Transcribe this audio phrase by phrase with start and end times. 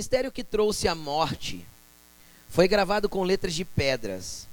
[0.00, 1.62] ministério que trouxe a morte
[2.48, 4.48] foi gravado com letras de pedras,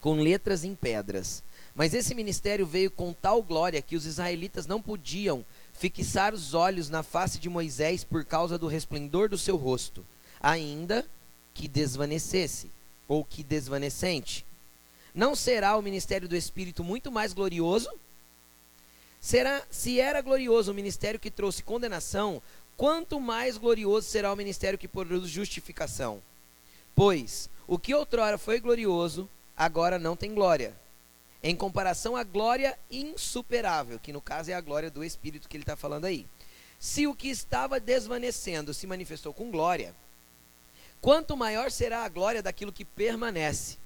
[0.00, 1.42] com letras em pedras.
[1.74, 6.88] Mas esse ministério veio com tal glória que os israelitas não podiam fixar os olhos
[6.88, 10.06] na face de Moisés por causa do resplendor do seu rosto,
[10.40, 11.04] ainda
[11.52, 12.70] que desvanecesse,
[13.08, 14.46] ou que desvanecente.
[15.12, 17.90] Não será o ministério do Espírito muito mais glorioso?
[19.20, 22.40] Será, se era glorioso o ministério que trouxe condenação,
[22.76, 26.22] quanto mais glorioso será o ministério que produz justificação.
[26.94, 30.74] Pois o que outrora foi glorioso, agora não tem glória.
[31.42, 35.62] Em comparação à glória insuperável, que no caso é a glória do Espírito que ele
[35.62, 36.26] está falando aí.
[36.78, 39.94] Se o que estava desvanecendo se manifestou com glória,
[41.00, 43.78] quanto maior será a glória daquilo que permanece.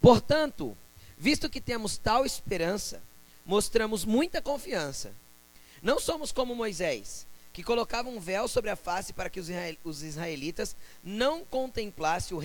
[0.00, 0.76] Portanto,
[1.16, 3.02] visto que temos tal esperança,
[3.44, 5.12] mostramos muita confiança.
[5.82, 9.40] Não somos como Moisés, que colocava um véu sobre a face para que
[9.84, 12.36] os israelitas não contemplassem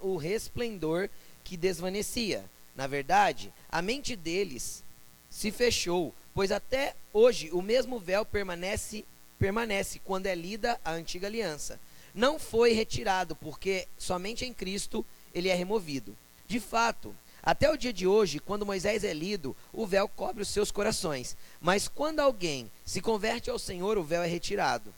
[0.00, 1.08] o resplendor
[1.44, 2.44] que desvanecia.
[2.74, 4.82] Na verdade, a mente deles
[5.30, 9.04] se fechou, pois até hoje o mesmo véu permanece
[9.38, 11.78] permanece quando é lida a antiga aliança.
[12.14, 16.16] Não foi retirado, porque somente em Cristo ele é removido.
[16.48, 17.14] De fato,
[17.46, 21.36] até o dia de hoje, quando Moisés é lido, o véu cobre os seus corações.
[21.60, 24.92] Mas quando alguém se converte ao Senhor, o véu é retirado.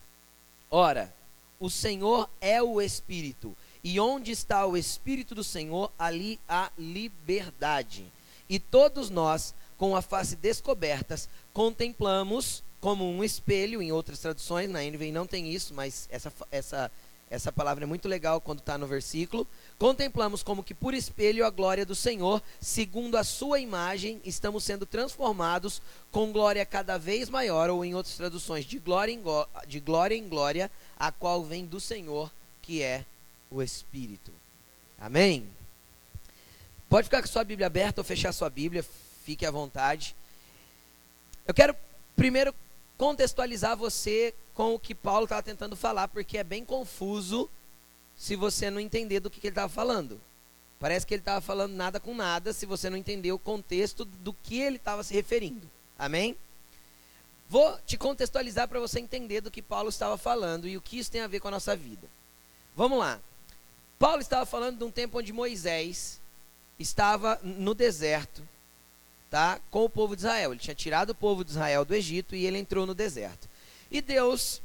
[0.70, 1.14] Ora,
[1.60, 8.10] o Senhor é o Espírito, e onde está o Espírito do Senhor, ali há liberdade.
[8.48, 14.80] E todos nós, com a face descobertas, contemplamos como um espelho, em outras traduções, na
[14.80, 16.90] NVI não tem isso, mas essa, essa,
[17.30, 19.46] essa palavra é muito legal quando está no versículo
[19.78, 24.84] contemplamos como que por espelho a glória do Senhor, segundo a sua imagem, estamos sendo
[24.84, 25.80] transformados
[26.10, 29.22] com glória cada vez maior, ou em outras traduções, de glória em,
[29.66, 32.30] de glória, em glória, a qual vem do Senhor,
[32.60, 33.04] que é
[33.50, 34.32] o Espírito.
[34.98, 35.46] Amém?
[36.88, 38.84] Pode ficar com sua Bíblia aberta ou fechar sua Bíblia,
[39.24, 40.16] fique à vontade.
[41.46, 41.74] Eu quero
[42.16, 42.52] primeiro
[42.96, 47.48] contextualizar você com o que Paulo estava tentando falar, porque é bem confuso
[48.16, 50.20] se você não entender do que, que ele estava falando.
[50.80, 54.32] Parece que ele estava falando nada com nada se você não entender o contexto do
[54.32, 55.70] que ele estava se referindo.
[55.96, 56.36] Amém?
[57.48, 61.12] Vou te contextualizar para você entender do que Paulo estava falando e o que isso
[61.12, 62.08] tem a ver com a nossa vida.
[62.74, 63.20] Vamos lá.
[63.96, 66.20] Paulo estava falando de um tempo onde Moisés
[66.80, 68.42] estava no deserto,
[69.30, 69.60] tá?
[69.70, 70.50] Com o povo de Israel.
[70.50, 73.47] Ele tinha tirado o povo de Israel do Egito e ele entrou no deserto.
[73.90, 74.60] E Deus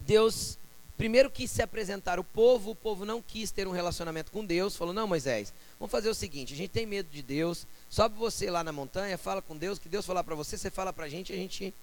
[0.00, 0.58] Deus
[0.96, 4.76] primeiro quis se apresentar o povo, o povo não quis ter um relacionamento com Deus,
[4.76, 8.50] falou: Não, Moisés, vamos fazer o seguinte: a gente tem medo de Deus, sobe você
[8.50, 11.08] lá na montanha, fala com Deus, que Deus falar para você, você fala para a
[11.08, 11.74] gente, a gente,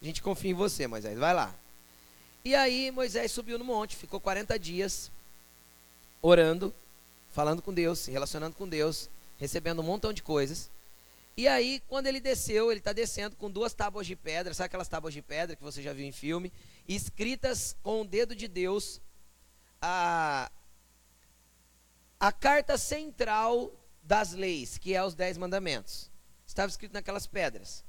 [0.00, 1.54] a gente confia em você, Moisés, vai lá.
[2.44, 5.10] E aí Moisés subiu no monte, ficou 40 dias
[6.22, 6.74] orando,
[7.32, 9.08] falando com Deus, se relacionando com Deus,
[9.38, 10.70] recebendo um montão de coisas.
[11.36, 14.88] E aí, quando ele desceu, ele está descendo com duas tábuas de pedra, sabe aquelas
[14.88, 16.52] tábuas de pedra que você já viu em filme?
[16.94, 19.00] escritas com o dedo de Deus,
[19.80, 20.50] a,
[22.18, 26.10] a carta central das leis, que é os dez mandamentos.
[26.46, 27.84] Estava escrito naquelas pedras.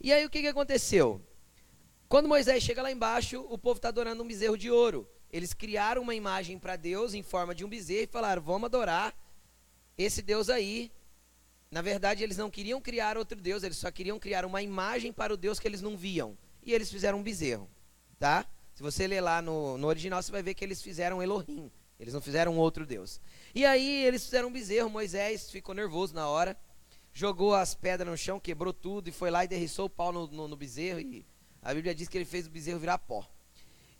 [0.00, 1.24] E aí o que, que aconteceu?
[2.08, 5.08] Quando Moisés chega lá embaixo, o povo está adorando um bezerro de ouro.
[5.30, 9.16] Eles criaram uma imagem para Deus em forma de um bezerro e falaram: vamos adorar
[9.96, 10.92] esse Deus aí.
[11.74, 15.34] Na verdade, eles não queriam criar outro Deus, eles só queriam criar uma imagem para
[15.34, 16.38] o Deus que eles não viam.
[16.62, 17.68] E eles fizeram um bezerro
[18.24, 18.46] tá?
[18.74, 21.70] Se você ler lá no, no original, você vai ver que eles fizeram Elohim.
[22.00, 23.20] Eles não fizeram outro Deus.
[23.54, 24.88] E aí eles fizeram um bezerro.
[24.88, 26.56] Moisés ficou nervoso na hora.
[27.12, 30.26] Jogou as pedras no chão, quebrou tudo e foi lá e derriçou o pau no,
[30.26, 31.00] no, no bezerro.
[31.00, 31.26] E
[31.62, 33.28] a Bíblia diz que ele fez o bezerro virar pó.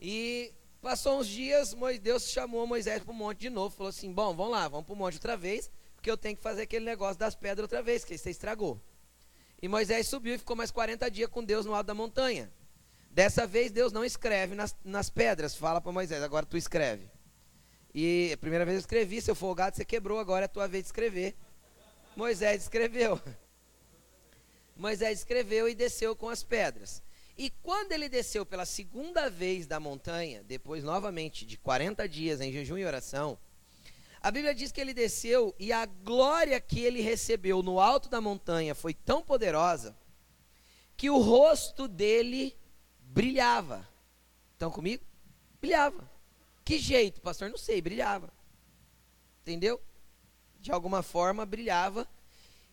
[0.00, 3.76] E passou uns dias, Deus chamou Moisés para o monte de novo.
[3.76, 5.70] Falou assim: Bom, vamos lá, vamos para o monte outra vez.
[6.04, 8.78] Porque eu tenho que fazer aquele negócio das pedras outra vez, que você estragou.
[9.62, 12.52] E Moisés subiu e ficou mais 40 dias com Deus no alto da montanha.
[13.10, 17.10] Dessa vez Deus não escreve nas, nas pedras, fala para Moisés, agora tu escreve.
[17.94, 20.84] E a primeira vez eu escrevi, seu folgado, você quebrou, agora é a tua vez
[20.84, 21.34] de escrever.
[22.14, 23.18] Moisés escreveu.
[24.76, 27.02] Moisés escreveu e desceu com as pedras.
[27.34, 32.52] E quando ele desceu pela segunda vez da montanha, depois novamente de 40 dias em
[32.52, 33.38] jejum e oração,
[34.24, 38.22] a Bíblia diz que ele desceu e a glória que ele recebeu no alto da
[38.22, 39.94] montanha foi tão poderosa
[40.96, 42.56] que o rosto dele
[42.98, 43.86] brilhava.
[44.54, 45.04] Estão comigo?
[45.60, 46.10] Brilhava.
[46.64, 47.50] Que jeito, pastor?
[47.50, 48.32] Não sei, brilhava.
[49.42, 49.78] Entendeu?
[50.58, 52.08] De alguma forma brilhava.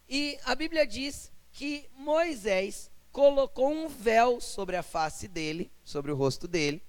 [0.08, 6.16] E a Bíblia diz que Moisés colocou um véu sobre a face dele, sobre o
[6.16, 6.82] rosto dele.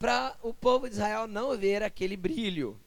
[0.00, 2.80] Para o povo de Israel não ver aquele brilho.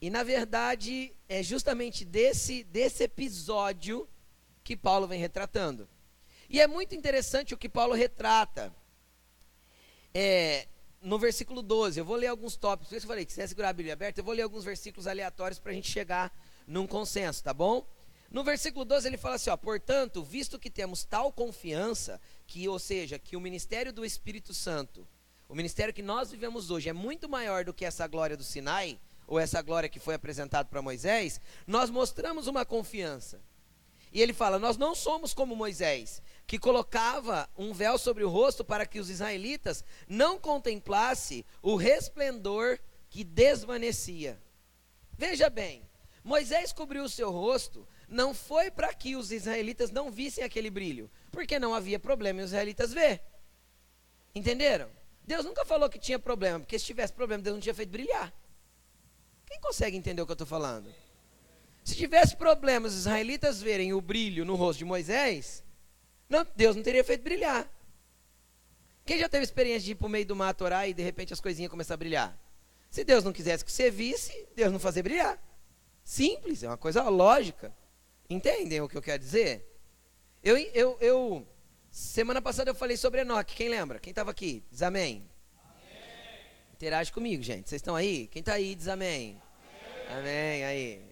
[0.00, 4.08] E na verdade, é justamente desse, desse episódio
[4.64, 5.88] que Paulo vem retratando.
[6.50, 8.74] E é muito interessante o que Paulo retrata.
[10.12, 10.66] É,
[11.00, 12.88] no versículo 12, eu vou ler alguns tópicos.
[12.88, 14.64] Por isso eu falei que se você segurar a Bíblia aberta, eu vou ler alguns
[14.64, 16.36] versículos aleatórios para a gente chegar
[16.66, 17.86] num consenso, tá bom?
[18.28, 22.78] No versículo 12 ele fala assim, ó, portanto, visto que temos tal confiança, que, ou
[22.80, 25.06] seja, que o ministério do Espírito Santo,
[25.48, 29.00] o ministério que nós vivemos hoje é muito maior do que essa glória do Sinai,
[29.26, 33.40] ou essa glória que foi apresentada para Moisés, nós mostramos uma confiança.
[34.12, 38.64] E ele fala: Nós não somos como Moisés, que colocava um véu sobre o rosto
[38.64, 42.78] para que os israelitas não contemplassem o resplendor
[43.10, 44.40] que desvanecia.
[45.16, 45.82] Veja bem,
[46.24, 51.10] Moisés cobriu o seu rosto, não foi para que os israelitas não vissem aquele brilho,
[51.30, 53.22] porque não havia problema em os israelitas ver.
[54.34, 54.97] Entenderam?
[55.28, 58.32] Deus nunca falou que tinha problema, porque se tivesse problema, Deus não tinha feito brilhar.
[59.44, 60.90] Quem consegue entender o que eu estou falando?
[61.84, 65.62] Se tivesse problemas os israelitas verem o brilho no rosto de Moisés,
[66.30, 67.70] não, Deus não teria feito brilhar.
[69.04, 71.34] Quem já teve experiência de ir para o meio do mato orar e de repente
[71.34, 72.34] as coisinhas começam a brilhar?
[72.90, 75.38] Se Deus não quisesse que você visse, Deus não fazia brilhar.
[76.02, 77.70] Simples, é uma coisa lógica.
[78.30, 79.78] Entendem o que eu quero dizer?
[80.42, 81.46] Eu, eu, eu
[81.90, 83.54] semana passada eu falei sobre Enoque.
[83.54, 83.98] Quem lembra?
[83.98, 84.64] Quem estava aqui?
[84.70, 85.28] Diz amém.
[85.64, 86.44] amém.
[86.74, 87.68] Interage comigo, gente.
[87.68, 88.28] Vocês estão aí?
[88.28, 89.40] Quem está aí, diz amém.
[90.08, 91.08] Amém, amém aí.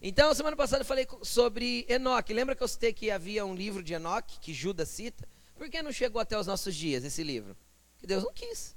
[0.00, 2.32] Então, semana passada eu falei sobre Enoque.
[2.32, 5.28] Lembra que eu citei que havia um livro de Enoque, que Judas cita?
[5.56, 7.56] Por que não chegou até os nossos dias esse livro?
[7.94, 8.76] Porque Deus não quis.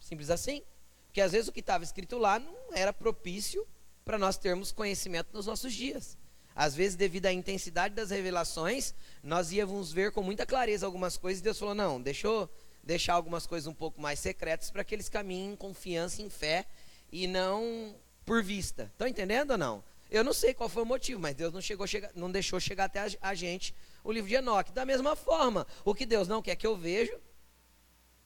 [0.00, 0.62] Simples assim.
[1.06, 3.66] Porque às vezes o que estava escrito lá não era propício
[4.02, 6.16] para nós termos conhecimento nos nossos dias.
[6.58, 11.38] Às vezes, devido à intensidade das revelações, nós íamos ver com muita clareza algumas coisas
[11.38, 12.50] e Deus falou: não, deixa eu
[12.82, 16.66] deixar algumas coisas um pouco mais secretas para que eles caminhem em confiança, em fé
[17.12, 17.94] e não
[18.26, 18.90] por vista.
[18.92, 19.84] Estão entendendo ou não?
[20.10, 23.06] Eu não sei qual foi o motivo, mas Deus não, chegou, não deixou chegar até
[23.22, 23.72] a gente
[24.02, 24.72] o livro de Enoque.
[24.72, 27.16] Da mesma forma, o que Deus não quer que eu veja,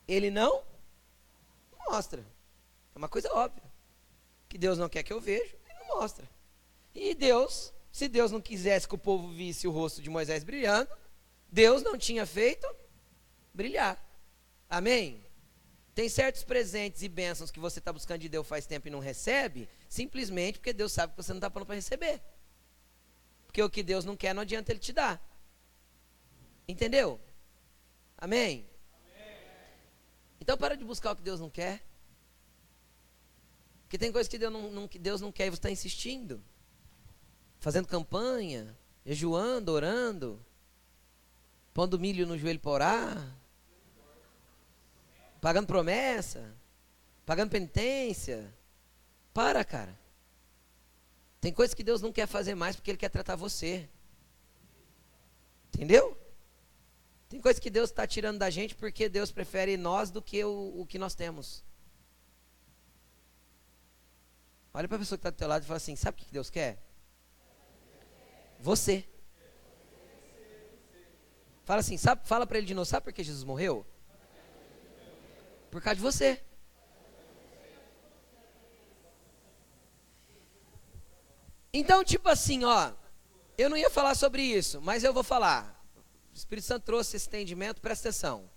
[0.09, 0.63] Ele não
[1.87, 2.25] mostra.
[2.95, 3.63] É uma coisa óbvia.
[4.47, 6.27] O que Deus não quer que eu veja, Ele não mostra.
[6.95, 10.91] E Deus, se Deus não quisesse que o povo visse o rosto de Moisés brilhando,
[11.47, 12.67] Deus não tinha feito
[13.53, 14.03] brilhar.
[14.69, 15.23] Amém?
[15.95, 18.99] Tem certos presentes e bênçãos que você está buscando de Deus faz tempo e não
[18.99, 22.23] recebe, simplesmente porque Deus sabe que você não está pronto para receber.
[23.45, 25.23] Porque o que Deus não quer, não adianta Ele te dar.
[26.67, 27.21] Entendeu?
[28.17, 28.67] Amém?
[28.95, 29.37] Amém?
[30.41, 31.85] Então para de buscar o que Deus não quer.
[33.83, 36.43] Porque tem coisas que Deus não, não, que Deus não quer e você está insistindo.
[37.63, 38.77] Fazendo campanha,
[39.07, 40.39] jejuando, orando,
[41.73, 43.43] pondo milho no joelho para orar
[45.43, 46.55] pagando promessa,
[47.27, 48.55] pagando penitência.
[49.35, 49.99] Para, cara.
[51.41, 53.89] Tem coisas que Deus não quer fazer mais porque Ele quer tratar você.
[55.75, 56.17] Entendeu?
[57.29, 60.81] Tem coisas que Deus está tirando da gente porque Deus prefere nós do que o,
[60.81, 61.65] o que nós temos.
[64.73, 66.33] Olha para a pessoa que está do teu lado e fala assim: sabe o que
[66.33, 66.81] Deus quer?
[68.63, 69.05] Você.
[71.65, 73.85] Fala assim, sabe, fala para ele de novo, sabe por que Jesus morreu?
[75.69, 76.41] Por causa de você.
[81.73, 82.93] Então, tipo assim, ó,
[83.59, 85.85] eu não ia falar sobre isso, mas eu vou falar.
[86.33, 88.49] O Espírito Santo trouxe esse entendimento, presta atenção.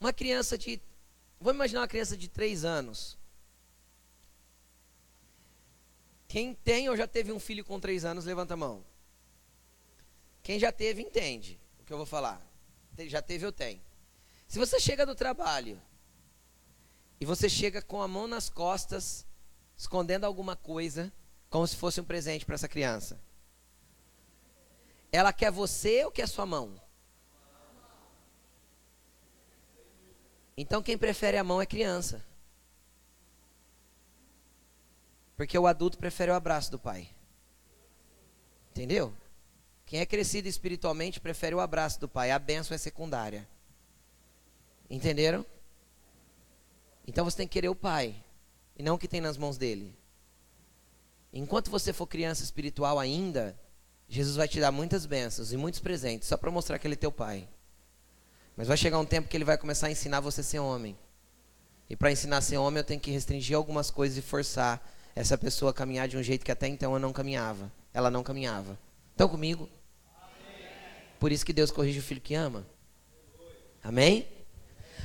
[0.00, 0.82] Uma criança de.
[1.38, 3.19] Vamos imaginar uma criança de 3 anos.
[6.30, 8.84] Quem tem ou já teve um filho com 3 anos, levanta a mão.
[10.44, 12.40] Quem já teve, entende o que eu vou falar.
[13.08, 13.82] Já teve ou tem.
[14.46, 15.82] Se você chega do trabalho
[17.20, 19.26] e você chega com a mão nas costas,
[19.76, 21.12] escondendo alguma coisa,
[21.48, 23.20] como se fosse um presente para essa criança,
[25.10, 26.80] ela quer você ou quer sua mão?
[30.56, 32.24] Então quem prefere a mão é criança.
[35.40, 37.08] Porque o adulto prefere o abraço do pai.
[38.72, 39.10] Entendeu?
[39.86, 42.30] Quem é crescido espiritualmente prefere o abraço do pai.
[42.30, 43.48] A bênção é secundária.
[44.90, 45.46] Entenderam?
[47.06, 48.22] Então você tem que querer o Pai
[48.76, 49.96] e não o que tem nas mãos dele.
[51.32, 53.58] Enquanto você for criança espiritual ainda,
[54.10, 56.98] Jesus vai te dar muitas bênçãos e muitos presentes só para mostrar que ele é
[56.98, 57.48] teu Pai.
[58.58, 60.98] Mas vai chegar um tempo que ele vai começar a ensinar você a ser homem.
[61.88, 65.36] E para ensinar a ser homem, eu tenho que restringir algumas coisas e forçar essa
[65.36, 67.70] pessoa caminhar de um jeito que até então eu não caminhava.
[67.92, 68.78] Ela não caminhava.
[69.12, 69.68] Estão comigo?
[71.18, 72.66] Por isso que Deus corrige o filho que ama.
[73.82, 74.26] Amém?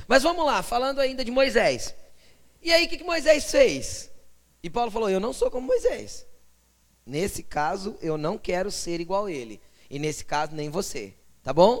[0.08, 1.94] Mas vamos lá, falando ainda de Moisés.
[2.62, 4.10] E aí, o que, que Moisés fez?
[4.62, 6.26] E Paulo falou: Eu não sou como Moisés.
[7.04, 9.60] Nesse caso, eu não quero ser igual a ele.
[9.88, 11.14] E nesse caso, nem você.
[11.42, 11.78] Tá bom?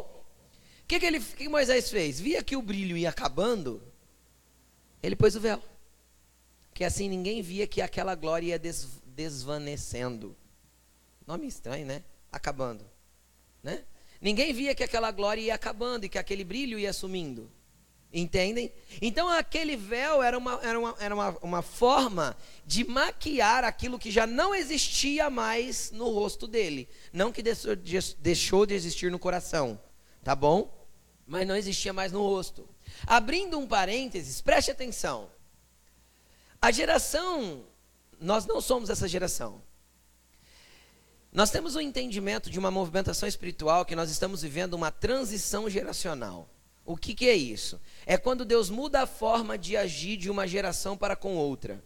[0.82, 2.20] O que, que, ele, que, que Moisés fez?
[2.20, 3.82] Via que o brilho ia acabando,
[5.02, 5.60] ele pôs o véu.
[6.76, 10.36] Que assim ninguém via que aquela glória ia des, desvanecendo.
[11.26, 12.04] Nome estranho, né?
[12.30, 12.84] Acabando.
[13.62, 13.82] Né?
[14.20, 17.50] Ninguém via que aquela glória ia acabando e que aquele brilho ia sumindo.
[18.12, 18.70] Entendem?
[19.00, 24.10] Então aquele véu era uma, era uma, era uma, uma forma de maquiar aquilo que
[24.10, 26.90] já não existia mais no rosto dele.
[27.10, 29.80] Não que deixou de existir no coração,
[30.22, 30.86] tá bom?
[31.26, 32.68] Mas não existia mais no rosto.
[33.06, 35.34] Abrindo um parênteses, preste atenção.
[36.66, 37.64] A geração,
[38.20, 39.62] nós não somos essa geração.
[41.32, 46.50] Nós temos um entendimento de uma movimentação espiritual que nós estamos vivendo uma transição geracional.
[46.84, 47.80] O que, que é isso?
[48.04, 51.80] É quando Deus muda a forma de agir de uma geração para com outra.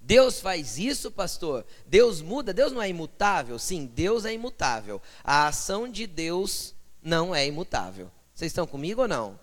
[0.00, 1.66] Deus faz isso, pastor?
[1.84, 2.54] Deus muda?
[2.54, 3.58] Deus não é imutável?
[3.58, 5.02] Sim, Deus é imutável.
[5.24, 8.08] A ação de Deus não é imutável.
[8.32, 9.36] Vocês estão comigo ou não?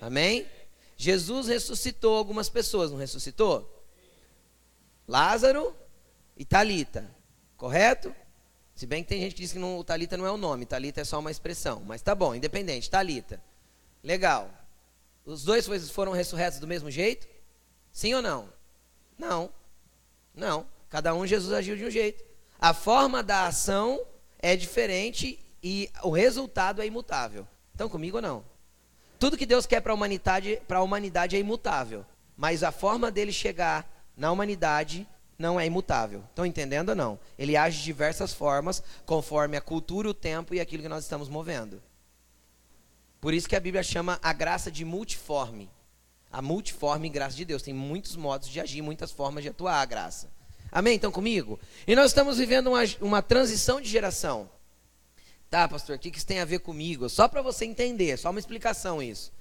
[0.00, 0.40] Amém?
[0.40, 0.59] Amém?
[1.00, 3.82] Jesus ressuscitou algumas pessoas, não ressuscitou?
[5.08, 5.74] Lázaro
[6.36, 7.10] e Talita,
[7.56, 8.14] correto?
[8.74, 10.66] Se bem que tem gente que diz que não, o Talita não é o nome,
[10.66, 13.42] Talita é só uma expressão, mas tá bom, independente, Talita.
[14.04, 14.50] Legal.
[15.24, 17.26] Os dois foram ressurretos do mesmo jeito?
[17.90, 18.52] Sim ou não?
[19.16, 19.50] Não.
[20.34, 20.66] Não.
[20.90, 22.22] Cada um Jesus agiu de um jeito.
[22.58, 24.04] A forma da ação
[24.38, 27.48] é diferente e o resultado é imutável.
[27.72, 28.49] Estão comigo ou não?
[29.20, 33.86] Tudo que Deus quer para a humanidade, humanidade é imutável, mas a forma dele chegar
[34.16, 35.06] na humanidade
[35.38, 36.24] não é imutável.
[36.30, 37.20] Estão entendendo ou não?
[37.38, 41.28] Ele age de diversas formas, conforme a cultura, o tempo e aquilo que nós estamos
[41.28, 41.82] movendo.
[43.20, 45.70] Por isso que a Bíblia chama a graça de multiforme.
[46.32, 47.60] A multiforme graça de Deus.
[47.62, 50.30] Tem muitos modos de agir, muitas formas de atuar a graça.
[50.72, 50.94] Amém?
[50.94, 51.60] Então comigo?
[51.86, 54.48] E nós estamos vivendo uma, uma transição de geração.
[55.50, 57.08] Tá, pastor, o que isso tem a ver comigo?
[57.08, 59.32] Só para você entender, só uma explicação isso.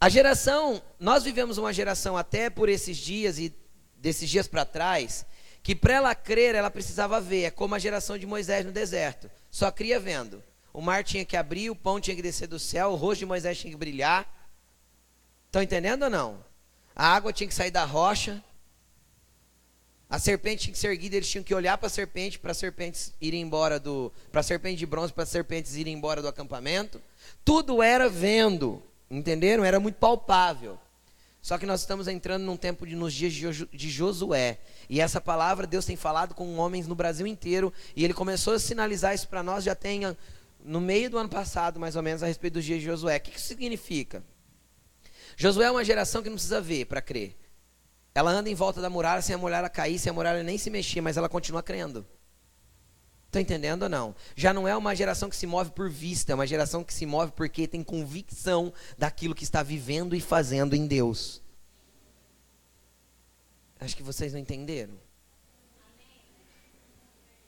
[0.00, 3.52] A geração, nós vivemos uma geração até por esses dias e
[3.96, 5.26] desses dias para trás,
[5.64, 7.42] que para ela crer, ela precisava ver.
[7.42, 9.28] É como a geração de Moisés no deserto.
[9.50, 10.40] Só cria vendo.
[10.72, 13.26] O mar tinha que abrir, o pão tinha que descer do céu, o rosto de
[13.26, 14.32] Moisés tinha que brilhar.
[15.46, 16.44] Estão entendendo ou não?
[16.94, 18.40] A água tinha que sair da rocha.
[20.10, 23.12] A serpente tinha que ser erguida, eles tinham que olhar para a serpente, para serpentes
[23.20, 24.10] irem embora do.
[24.32, 27.00] Para a serpente de bronze, para serpentes irem embora do acampamento.
[27.44, 28.82] Tudo era vendo.
[29.10, 29.64] Entenderam?
[29.64, 30.78] Era muito palpável.
[31.42, 34.58] Só que nós estamos entrando num tempo de, nos dias de Josué.
[34.88, 37.72] E essa palavra Deus tem falado com homens no Brasil inteiro.
[37.94, 40.00] E ele começou a sinalizar isso para nós já tem
[40.64, 43.16] no meio do ano passado, mais ou menos, a respeito dos dias de Josué.
[43.16, 44.22] O que isso significa?
[45.36, 47.36] Josué é uma geração que não precisa ver para crer.
[48.14, 50.70] Ela anda em volta da muralha sem a muralha cair, sem a muralha nem se
[50.70, 52.06] mexer, mas ela continua crendo.
[53.28, 54.14] Está entendendo ou não?
[54.34, 57.04] Já não é uma geração que se move por vista, é uma geração que se
[57.04, 61.42] move porque tem convicção daquilo que está vivendo e fazendo em Deus.
[63.78, 64.94] Acho que vocês não entenderam.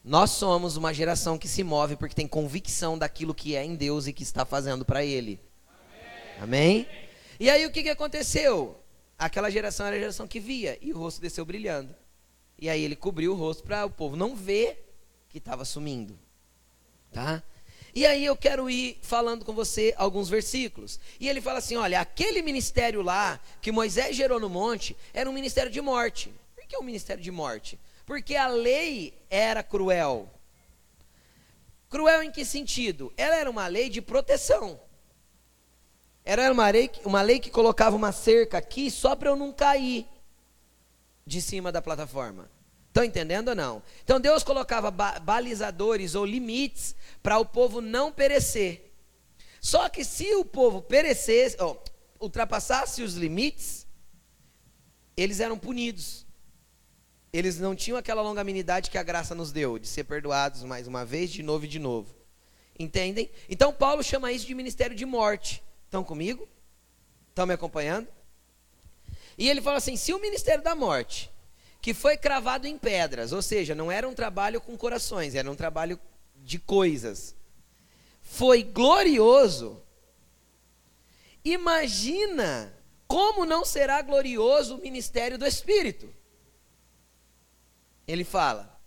[0.04, 4.06] Nós somos uma geração que se move porque tem convicção daquilo que é em Deus
[4.06, 5.40] e que está fazendo para Ele.
[6.38, 6.80] Amém?
[6.82, 6.88] Amém?
[7.38, 8.79] E aí o que, que aconteceu?
[9.20, 11.94] Aquela geração era a geração que via e o rosto desceu brilhando.
[12.58, 14.82] E aí ele cobriu o rosto para o povo não ver
[15.28, 16.18] que estava sumindo.
[17.12, 17.42] Tá?
[17.94, 20.98] E aí eu quero ir falando com você alguns versículos.
[21.20, 25.34] E ele fala assim: olha, aquele ministério lá que Moisés gerou no monte era um
[25.34, 26.32] ministério de morte.
[26.54, 27.78] Por que um ministério de morte?
[28.06, 30.30] Porque a lei era cruel.
[31.90, 33.12] Cruel em que sentido?
[33.18, 34.80] Ela era uma lei de proteção.
[36.24, 40.06] Era uma lei, uma lei que colocava uma cerca aqui só para eu não cair
[41.26, 42.50] de cima da plataforma.
[42.88, 43.82] Estão entendendo ou não?
[44.02, 48.92] Então Deus colocava ba balizadores ou limites para o povo não perecer.
[49.60, 51.56] Só que se o povo perecesse,
[52.18, 53.86] ultrapassasse os limites,
[55.16, 56.26] eles eram punidos.
[57.32, 61.04] Eles não tinham aquela longanimidade que a graça nos deu, de ser perdoados mais uma
[61.04, 62.12] vez, de novo e de novo.
[62.76, 63.30] Entendem?
[63.48, 65.62] Então Paulo chama isso de ministério de morte.
[65.90, 66.48] Estão comigo?
[67.30, 68.06] Estão me acompanhando?
[69.36, 71.28] E ele fala assim: se o ministério da morte
[71.82, 75.56] que foi cravado em pedras, ou seja, não era um trabalho com corações, era um
[75.56, 75.98] trabalho
[76.36, 77.34] de coisas.
[78.22, 79.82] Foi glorioso.
[81.44, 82.72] Imagina
[83.08, 86.14] como não será glorioso o ministério do Espírito.
[88.06, 88.78] Ele fala.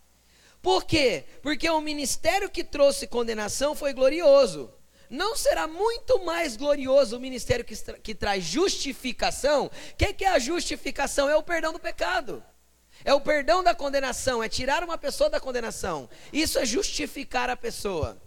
[0.62, 1.26] Por quê?
[1.42, 4.72] Porque o ministério que trouxe condenação foi glorioso.
[5.14, 9.66] Não será muito mais glorioso o ministério que, que traz justificação?
[9.66, 11.28] O que, que é a justificação?
[11.28, 12.42] É o perdão do pecado.
[13.04, 16.08] É o perdão da condenação, é tirar uma pessoa da condenação.
[16.32, 18.20] Isso é justificar a pessoa.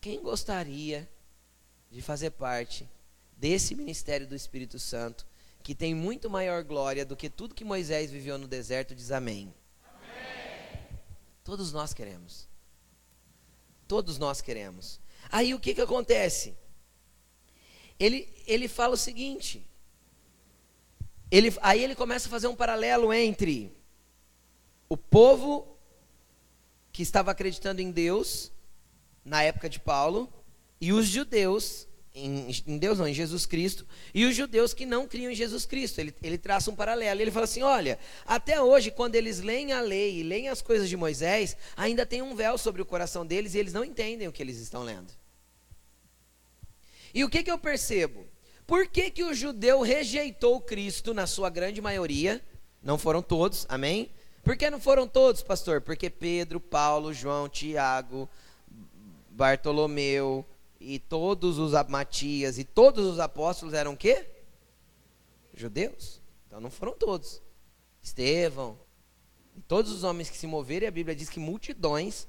[0.00, 1.08] Quem gostaria
[1.90, 2.88] de fazer parte
[3.36, 5.26] desse ministério do Espírito Santo,
[5.62, 9.54] que tem muito maior glória do que tudo que Moisés viveu no deserto, diz amém.
[9.84, 10.98] amém.
[11.44, 12.49] Todos nós queremos.
[13.90, 15.00] Todos nós queremos.
[15.32, 16.56] Aí o que, que acontece?
[17.98, 19.66] Ele, ele fala o seguinte:
[21.28, 23.76] ele, aí ele começa a fazer um paralelo entre
[24.88, 25.76] o povo
[26.92, 28.52] que estava acreditando em Deus,
[29.24, 30.32] na época de Paulo,
[30.80, 35.06] e os judeus, em, em, Deus não, em Jesus Cristo, e os judeus que não
[35.06, 36.00] criam em Jesus Cristo.
[36.00, 37.20] Ele, ele traça um paralelo.
[37.20, 40.88] Ele fala assim: olha, até hoje, quando eles leem a lei e leem as coisas
[40.88, 44.32] de Moisés, ainda tem um véu sobre o coração deles e eles não entendem o
[44.32, 45.12] que eles estão lendo.
[47.12, 48.26] E o que, que eu percebo?
[48.66, 52.40] Por que, que o judeu rejeitou Cristo na sua grande maioria?
[52.82, 54.10] Não foram todos, amém?
[54.44, 55.80] Por que não foram todos, pastor?
[55.80, 58.28] Porque Pedro, Paulo, João, Tiago,
[59.30, 60.46] Bartolomeu,
[60.80, 64.26] e todos os Matias e todos os apóstolos eram quê?
[65.54, 66.20] Judeus.
[66.46, 67.42] Então não foram todos.
[68.02, 68.78] Estevão
[69.56, 72.26] e todos os homens que se moveram, e a Bíblia diz que multidões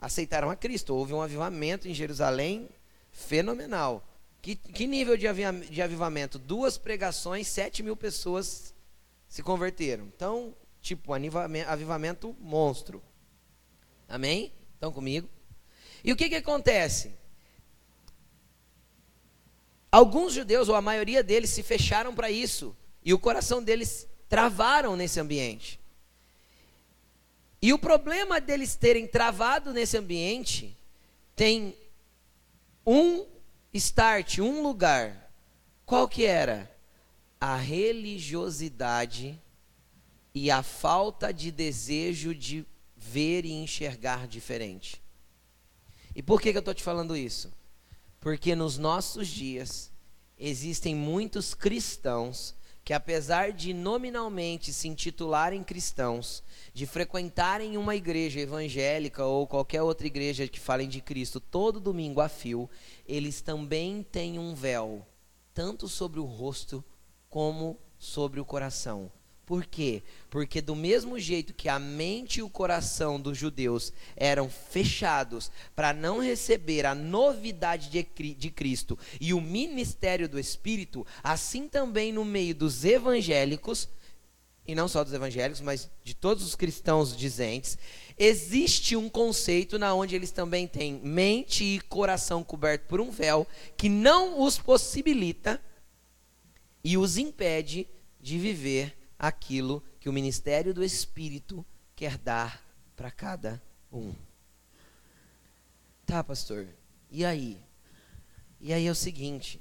[0.00, 0.94] aceitaram a Cristo.
[0.94, 2.68] Houve um avivamento em Jerusalém
[3.12, 4.06] fenomenal.
[4.40, 5.26] Que, que nível de,
[5.68, 6.38] de avivamento?
[6.38, 8.74] Duas pregações, sete mil pessoas
[9.28, 10.06] se converteram.
[10.06, 13.02] Então, tipo, avivamento monstro.
[14.08, 14.52] Amém?
[14.74, 15.28] Estão comigo?
[16.02, 17.12] E o que, que acontece?
[19.90, 22.76] Alguns judeus, ou a maioria deles, se fecharam para isso.
[23.04, 25.80] E o coração deles travaram nesse ambiente.
[27.62, 30.76] E o problema deles terem travado nesse ambiente
[31.34, 31.76] tem
[32.86, 33.26] um
[33.74, 35.30] start, um lugar.
[35.84, 36.70] Qual que era?
[37.40, 39.38] A religiosidade
[40.34, 42.64] e a falta de desejo de
[42.96, 45.02] ver e enxergar diferente.
[46.14, 47.52] E por que, que eu estou te falando isso?
[48.20, 49.90] Porque nos nossos dias
[50.38, 52.54] existem muitos cristãos
[52.84, 56.42] que, apesar de nominalmente se intitularem cristãos,
[56.74, 62.20] de frequentarem uma igreja evangélica ou qualquer outra igreja que falem de Cristo todo domingo
[62.20, 62.68] a fio,
[63.06, 65.06] eles também têm um véu,
[65.54, 66.84] tanto sobre o rosto
[67.28, 69.10] como sobre o coração.
[69.50, 70.04] Por quê?
[70.30, 75.92] Porque do mesmo jeito que a mente e o coração dos judeus eram fechados para
[75.92, 82.54] não receber a novidade de Cristo e o ministério do Espírito, assim também no meio
[82.54, 83.88] dos evangélicos,
[84.64, 87.76] e não só dos evangélicos, mas de todos os cristãos dizentes,
[88.16, 93.44] existe um conceito na onde eles também têm mente e coração coberto por um véu
[93.76, 95.60] que não os possibilita
[96.84, 97.88] e os impede
[98.20, 102.64] de viver aquilo que o ministério do Espírito quer dar
[102.96, 104.14] para cada um.
[106.06, 106.66] Tá, pastor.
[107.10, 107.58] E aí?
[108.58, 109.60] E aí é o seguinte: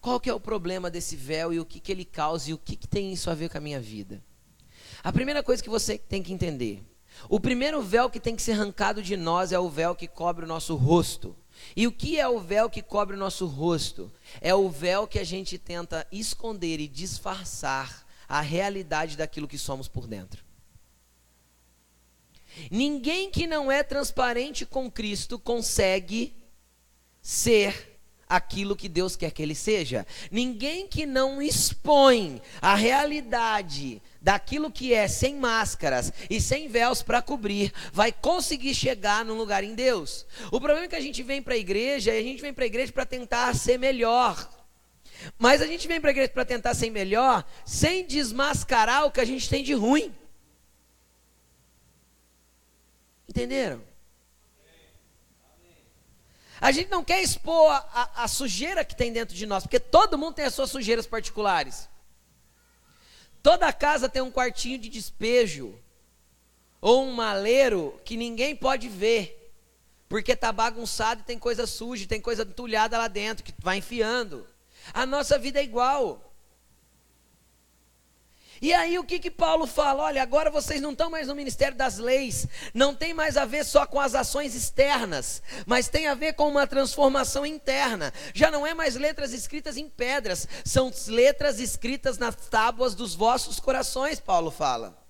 [0.00, 2.58] qual que é o problema desse véu e o que, que ele causa e o
[2.58, 4.24] que, que tem isso a ver com a minha vida?
[5.04, 6.82] A primeira coisa que você tem que entender:
[7.28, 10.46] o primeiro véu que tem que ser arrancado de nós é o véu que cobre
[10.46, 11.36] o nosso rosto.
[11.74, 14.12] E o que é o véu que cobre o nosso rosto?
[14.40, 19.88] É o véu que a gente tenta esconder e disfarçar a realidade daquilo que somos
[19.88, 20.44] por dentro.
[22.70, 26.34] Ninguém que não é transparente com Cristo consegue
[27.20, 27.96] ser
[28.28, 30.06] aquilo que Deus quer que ele seja.
[30.30, 37.22] Ninguém que não expõe a realidade daquilo que é sem máscaras e sem véus para
[37.22, 40.26] cobrir, vai conseguir chegar num lugar em Deus.
[40.50, 42.64] O problema é que a gente vem para a igreja e a gente vem para
[42.64, 44.55] a igreja para tentar ser melhor.
[45.38, 49.20] Mas a gente vem para a igreja para tentar ser melhor, sem desmascarar o que
[49.20, 50.14] a gente tem de ruim.
[53.28, 53.82] Entenderam?
[56.60, 60.16] A gente não quer expor a, a, sujeira que tem dentro de nós, porque todo
[60.16, 61.88] mundo tem as suas sujeiras particulares.
[63.42, 65.78] Toda casa tem um quartinho de despejo,
[66.80, 69.52] ou um maleiro que ninguém pode ver,
[70.08, 74.46] porque está bagunçado e tem coisa suja, tem coisa entulhada lá dentro, que vai enfiando.
[74.92, 76.26] A nossa vida é igual.
[78.60, 80.04] E aí o que que Paulo fala?
[80.04, 83.64] Olha, agora vocês não estão mais no ministério das leis, não tem mais a ver
[83.64, 88.12] só com as ações externas, mas tem a ver com uma transformação interna.
[88.32, 93.60] Já não é mais letras escritas em pedras, são letras escritas nas tábuas dos vossos
[93.60, 95.04] corações, Paulo fala.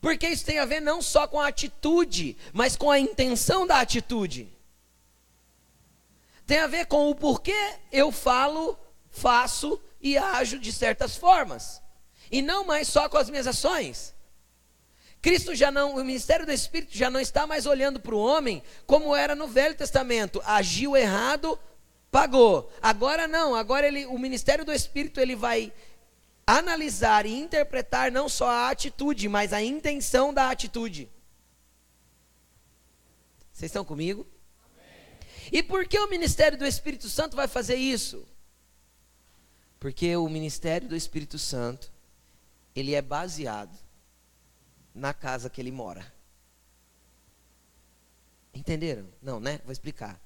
[0.00, 3.80] Porque isso tem a ver não só com a atitude, mas com a intenção da
[3.80, 4.56] atitude.
[6.48, 8.78] Tem a ver com o porquê eu falo,
[9.10, 11.82] faço e ajo de certas formas.
[12.32, 14.14] E não mais só com as minhas ações.
[15.20, 18.62] Cristo já não, o ministério do Espírito já não está mais olhando para o homem
[18.86, 20.40] como era no Velho Testamento.
[20.42, 21.60] Agiu errado,
[22.10, 22.72] pagou.
[22.80, 25.70] Agora não, agora ele, o ministério do Espírito ele vai
[26.46, 31.10] analisar e interpretar não só a atitude, mas a intenção da atitude.
[33.52, 34.26] Vocês estão comigo?
[35.52, 38.26] E por que o ministério do Espírito Santo vai fazer isso?
[39.80, 41.92] Porque o ministério do Espírito Santo,
[42.74, 43.76] ele é baseado
[44.94, 46.12] na casa que ele mora.
[48.52, 49.06] Entenderam?
[49.22, 49.60] Não, né?
[49.64, 50.20] Vou explicar.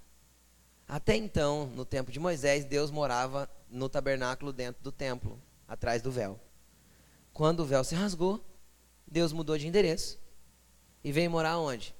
[0.88, 6.10] Até então, no tempo de Moisés, Deus morava no tabernáculo dentro do templo, atrás do
[6.10, 6.40] véu.
[7.32, 8.44] Quando o véu se rasgou,
[9.06, 10.18] Deus mudou de endereço
[11.04, 11.94] e veio morar onde?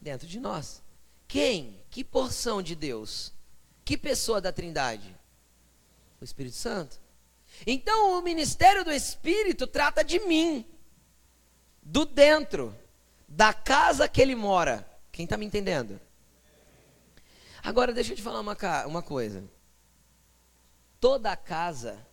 [0.00, 0.82] Dentro de nós.
[1.26, 1.81] Quem?
[1.92, 3.34] Que porção de Deus?
[3.84, 5.14] Que pessoa da Trindade?
[6.18, 6.98] O Espírito Santo.
[7.66, 10.64] Então, o ministério do Espírito trata de mim,
[11.82, 12.74] do dentro,
[13.28, 14.88] da casa que ele mora.
[15.12, 16.00] Quem está me entendendo?
[17.62, 19.44] Agora, deixa eu te falar uma, uma coisa.
[20.98, 22.06] Toda casa,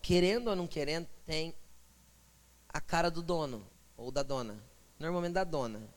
[0.00, 1.52] querendo ou não querendo, tem
[2.68, 3.66] a cara do dono
[3.96, 4.56] ou da dona.
[5.00, 5.93] Normalmente da dona.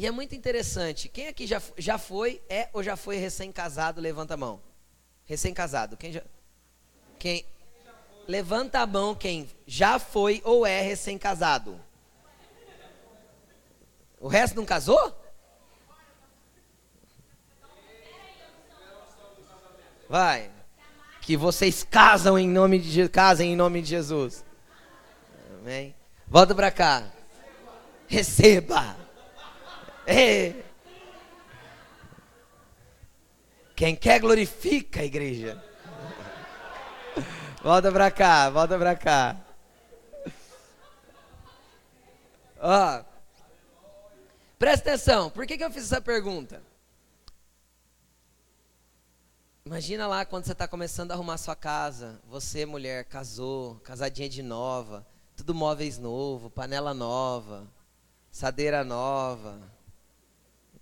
[0.00, 1.10] E é muito interessante.
[1.10, 4.00] Quem aqui já, já foi, é ou já foi recém-casado?
[4.00, 4.58] Levanta a mão.
[5.26, 5.94] Recém-casado.
[5.94, 6.22] Quem já.
[7.18, 7.44] Quem.
[8.26, 11.78] Levanta a mão quem já foi ou é recém-casado.
[14.18, 15.14] O resto não casou?
[20.08, 20.50] Vai.
[21.20, 24.46] Que vocês casam em nome de casem em nome de Jesus.
[25.60, 25.94] Amém.
[26.26, 27.06] Volta para cá.
[28.08, 28.99] Receba.
[30.06, 30.64] Ei.
[33.74, 35.62] Quem quer glorifica a igreja.
[37.62, 39.36] Volta pra cá, volta pra cá.
[42.58, 43.02] Ó,
[44.58, 46.62] presta atenção, por que, que eu fiz essa pergunta?
[49.64, 52.20] Imagina lá quando você está começando a arrumar sua casa.
[52.26, 57.66] Você, mulher, casou, casadinha de nova, tudo móveis novo, panela nova,
[58.30, 59.60] sadeira nova,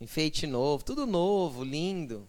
[0.01, 2.29] enfeite novo, tudo novo, lindo.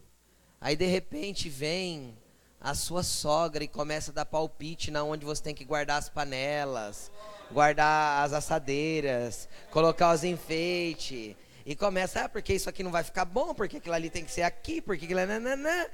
[0.59, 2.17] Aí de repente vem
[2.59, 6.09] a sua sogra e começa a dar palpite na onde você tem que guardar as
[6.09, 7.11] panelas,
[7.51, 11.35] guardar as assadeiras, colocar os enfeites.
[11.65, 14.31] E começa, ah, porque isso aqui não vai ficar bom, porque aquilo ali tem que
[14.31, 15.85] ser aqui, porque aquilo é nananã,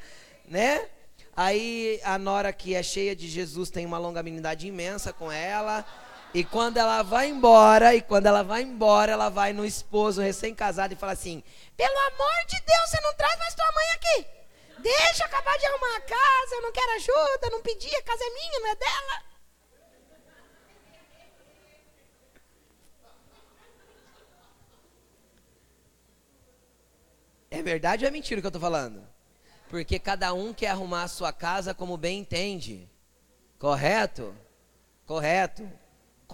[0.47, 0.87] né?
[1.35, 5.85] Aí a nora que é cheia de Jesus tem uma longanimidade imensa com ela.
[6.35, 10.93] E quando ela vai embora, e quando ela vai embora, ela vai no esposo recém-casado
[10.93, 11.41] e fala assim:
[11.77, 14.27] Pelo amor de Deus, você não traz mais tua mãe aqui.
[14.79, 18.21] Deixa eu acabar de arrumar a casa, eu não quero ajuda, não pedi, a casa
[18.21, 19.23] é minha, não é dela.
[27.49, 29.07] É verdade ou é mentira o que eu estou falando?
[29.69, 32.89] Porque cada um quer arrumar a sua casa como bem entende.
[33.57, 34.35] Correto?
[35.05, 35.84] Correto.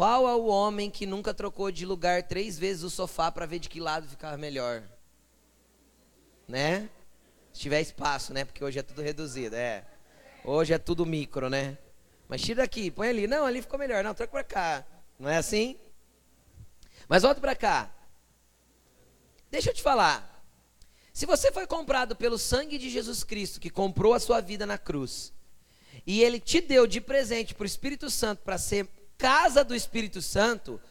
[0.02, 3.60] Qual é o homem que nunca trocou de lugar três vezes o sofá para ver
[3.60, 4.82] de que lado ficava melhor?
[6.48, 6.90] Né?
[7.54, 8.44] Se tiver espaço, né?
[8.44, 9.86] Porque hoje é tudo reduzido, é.
[10.44, 11.78] Hoje é tudo micro, né?
[12.28, 13.28] Mas tira daqui, põe ali.
[13.28, 14.04] Não, ali ficou melhor.
[14.04, 14.86] Não, troca para cá.
[15.20, 15.78] Não é assim?
[17.08, 17.94] Mas volta para cá.
[19.52, 20.44] Deixa eu te falar.
[21.14, 24.80] Se você foi comprado pelo sangue de Jesus Cristo, que comprou a sua vida na
[24.80, 25.32] cruz,
[26.08, 28.90] e ele te deu de presente para o Espírito Santo para ser
[29.22, 30.82] casa do Espírito Santo,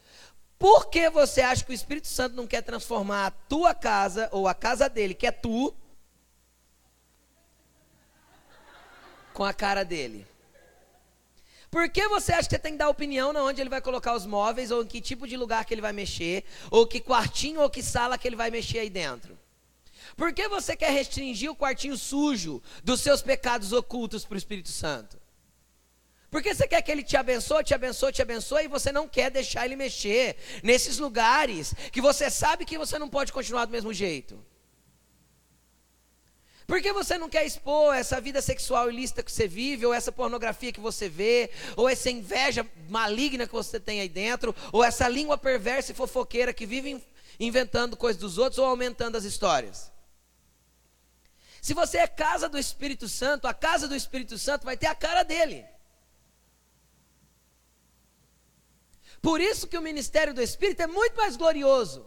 [0.56, 4.46] por que você acha que o Espírito Santo não quer transformar a tua casa ou
[4.46, 5.74] a casa dele, que é tu,
[9.34, 10.24] com a cara dele.
[11.72, 14.14] Por que você acha que você tem que dar opinião na onde ele vai colocar
[14.14, 17.60] os móveis, ou em que tipo de lugar que ele vai mexer, ou que quartinho
[17.60, 19.36] ou que sala que ele vai mexer aí dentro?
[20.16, 24.68] Por que você quer restringir o quartinho sujo dos seus pecados ocultos para o Espírito
[24.68, 25.19] Santo?
[26.30, 29.30] Porque você quer que ele te abençoe, te abençoe, te abençoe, e você não quer
[29.30, 33.92] deixar ele mexer nesses lugares que você sabe que você não pode continuar do mesmo
[33.92, 34.40] jeito.
[36.68, 40.12] Por que você não quer expor essa vida sexual ilícita que você vive, ou essa
[40.12, 45.08] pornografia que você vê, ou essa inveja maligna que você tem aí dentro, ou essa
[45.08, 47.04] língua perversa e fofoqueira que vive
[47.40, 49.90] inventando coisas dos outros ou aumentando as histórias?
[51.60, 54.94] Se você é casa do Espírito Santo, a casa do Espírito Santo vai ter a
[54.94, 55.66] cara dele.
[59.20, 62.06] Por isso que o ministério do Espírito é muito mais glorioso.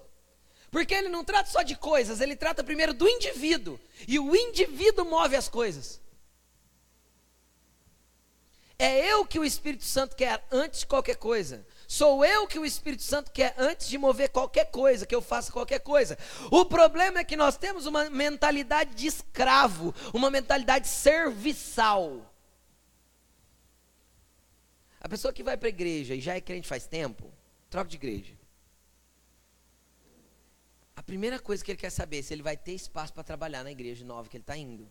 [0.72, 3.80] Porque ele não trata só de coisas, ele trata primeiro do indivíduo.
[4.08, 6.02] E o indivíduo move as coisas.
[8.80, 11.66] É eu que o Espírito Santo quer antes de qualquer coisa.
[11.88, 15.52] Sou eu que o Espírito Santo quer antes de mover qualquer coisa, que eu faça
[15.52, 16.18] qualquer coisa.
[16.50, 22.33] O problema é que nós temos uma mentalidade de escravo, uma mentalidade serviçal.
[25.04, 27.30] A pessoa que vai para a igreja e já é crente faz tempo,
[27.70, 28.34] troca de igreja.
[30.96, 33.64] A primeira coisa que ele quer saber é se ele vai ter espaço para trabalhar
[33.66, 34.90] na igreja nova que ele está indo.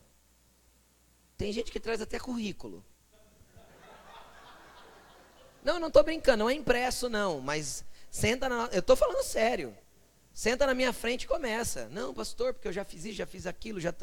[1.35, 2.85] Tem gente que traz até currículo.
[5.63, 9.75] Não, não estou brincando, não é impresso não, mas senta na, eu estou falando sério.
[10.33, 11.87] Senta na minha frente e começa.
[11.89, 13.93] Não, pastor, porque eu já fiz isso, já fiz aquilo, já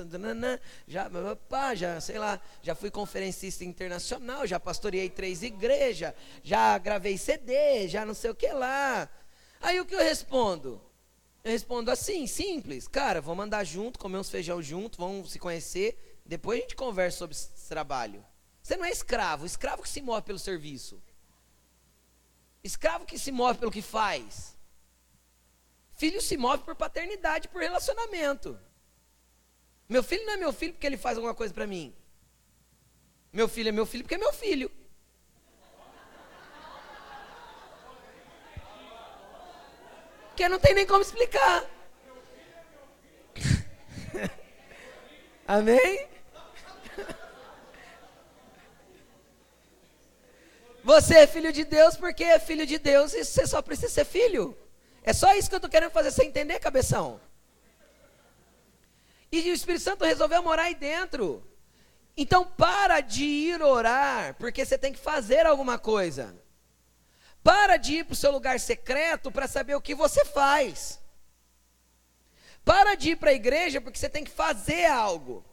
[0.86, 1.10] já,
[1.48, 6.14] pá, já, sei lá, já fui conferencista internacional, já pastoreei três igrejas,
[6.44, 9.10] já gravei CD, já não sei o que lá.
[9.60, 10.80] Aí o que eu respondo?
[11.42, 16.20] Eu respondo assim, simples, cara, vamos andar junto, comer uns feijão junto, vamos se conhecer,
[16.24, 18.24] depois a gente conversa sobre esse trabalho.
[18.62, 21.02] Você não é escravo, escravo que se move pelo serviço.
[22.62, 24.59] Escravo que se move pelo que faz.
[26.00, 28.58] Filho se move por paternidade, por relacionamento.
[29.86, 31.94] Meu filho não é meu filho porque ele faz alguma coisa para mim.
[33.30, 34.70] Meu filho é meu filho porque é meu filho.
[40.28, 41.66] Porque não tem nem como explicar.
[45.46, 46.08] Amém?
[50.82, 54.06] Você é filho de Deus porque é filho de Deus e você só precisa ser
[54.06, 54.56] filho.
[55.02, 57.20] É só isso que eu estou querendo fazer você entender, cabeção.
[59.32, 61.46] E o Espírito Santo resolveu morar aí dentro.
[62.16, 66.36] Então para de ir orar, porque você tem que fazer alguma coisa.
[67.42, 71.00] Para de ir para o seu lugar secreto para saber o que você faz.
[72.64, 75.44] Para de ir para a igreja porque você tem que fazer algo.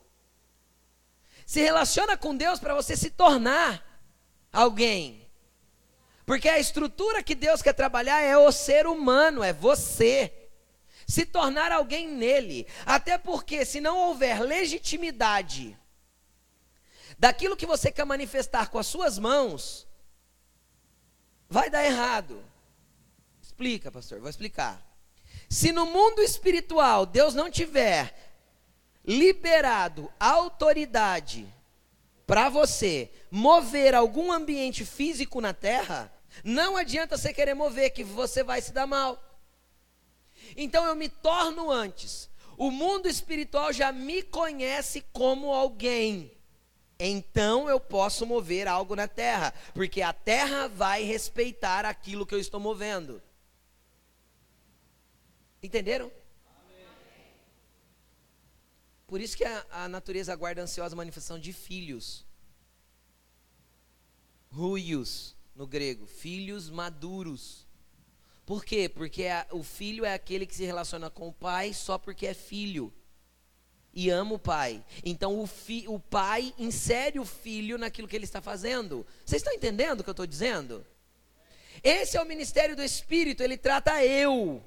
[1.45, 4.01] Se relaciona com Deus para você se tornar
[4.51, 5.26] alguém.
[6.27, 10.49] Porque a estrutura que Deus quer trabalhar é o ser humano, é você.
[11.07, 12.67] Se tornar alguém nele.
[12.85, 15.79] Até porque, se não houver legitimidade
[17.17, 19.87] daquilo que você quer manifestar com as suas mãos,
[21.47, 22.43] vai dar errado.
[23.41, 24.85] Explica, pastor, vou explicar.
[25.49, 28.33] Se no mundo espiritual Deus não tiver
[29.05, 31.47] liberado autoridade
[32.25, 36.11] para você mover algum ambiente físico na terra,
[36.43, 39.21] não adianta você querer mover, que você vai se dar mal.
[40.55, 42.29] Então eu me torno antes.
[42.57, 46.31] O mundo espiritual já me conhece como alguém.
[46.99, 52.39] Então eu posso mover algo na terra, porque a terra vai respeitar aquilo que eu
[52.39, 53.21] estou movendo.
[55.61, 56.11] Entenderam?
[59.05, 62.25] Por isso que a, a natureza aguarda ansiosa a manifestação de filhos.
[64.49, 67.65] Ruios, no grego, filhos maduros.
[68.45, 68.87] Por quê?
[68.87, 72.33] Porque a, o filho é aquele que se relaciona com o pai só porque é
[72.33, 72.93] filho
[73.91, 74.85] e ama o pai.
[75.03, 79.05] Então o, fi, o pai insere o filho naquilo que ele está fazendo.
[79.25, 80.85] Vocês estão entendendo o que eu estou dizendo?
[81.83, 84.63] Esse é o ministério do Espírito, ele trata eu.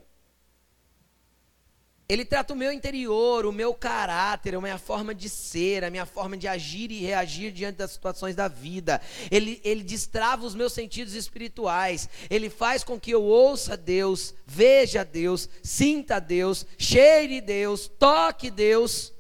[2.10, 6.04] Ele trata o meu interior, o meu caráter, a minha forma de ser, a minha
[6.04, 9.00] forma de agir e reagir diante das situações da vida.
[9.30, 12.08] Ele, ele destrava os meus sentidos espirituais.
[12.28, 19.12] Ele faz com que eu ouça Deus, veja Deus, sinta Deus, cheire Deus, toque Deus,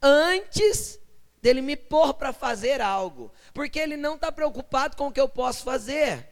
[0.00, 1.00] antes
[1.42, 3.32] dele me pôr para fazer algo.
[3.52, 6.28] Porque ele não está preocupado com o que eu posso fazer.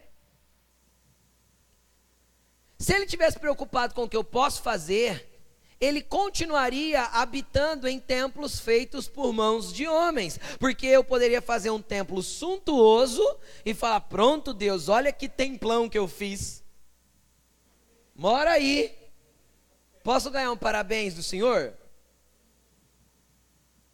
[2.78, 5.33] Se ele tivesse preocupado com o que eu posso fazer,
[5.80, 11.82] ele continuaria habitando em templos feitos por mãos de homens, porque eu poderia fazer um
[11.82, 13.22] templo suntuoso
[13.64, 16.62] e falar: pronto, Deus, olha que templão que eu fiz.
[18.14, 18.94] Mora aí.
[20.02, 21.72] Posso ganhar um parabéns do Senhor?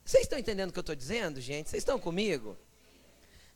[0.05, 1.71] Vocês estão entendendo o que eu estou dizendo, gente?
[1.71, 2.57] Vocês estão comigo?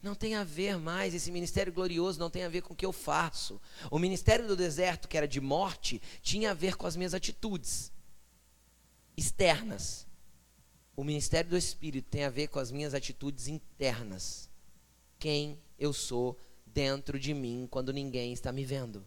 [0.00, 2.87] Não tem a ver mais, esse ministério glorioso não tem a ver com o que
[2.87, 3.60] eu faço.
[3.90, 7.92] O ministério do deserto, que era de morte, tinha a ver com as minhas atitudes
[9.16, 10.07] externas.
[10.96, 14.48] O ministério do Espírito tem a ver com as minhas atitudes internas.
[15.18, 19.07] Quem eu sou dentro de mim quando ninguém está me vendo.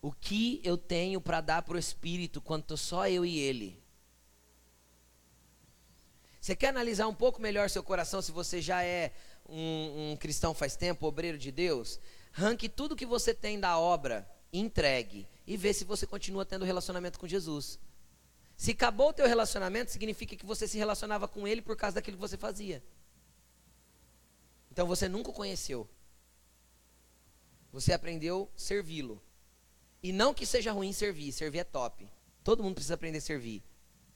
[0.00, 3.80] O que eu tenho para dar para o Espírito quando só eu e Ele?
[6.40, 9.12] Você quer analisar um pouco melhor seu coração se você já é
[9.48, 12.00] um, um cristão faz tempo, obreiro de Deus,
[12.32, 17.18] ranque tudo que você tem da obra, entregue e vê se você continua tendo relacionamento
[17.18, 17.78] com Jesus.
[18.56, 22.16] Se acabou o teu relacionamento, significa que você se relacionava com ele por causa daquilo
[22.16, 22.82] que você fazia.
[24.70, 25.88] Então você nunca o conheceu.
[27.72, 29.22] Você aprendeu servi-lo.
[30.02, 32.08] E não que seja ruim servir, servir é top.
[32.42, 33.62] Todo mundo precisa aprender a servir.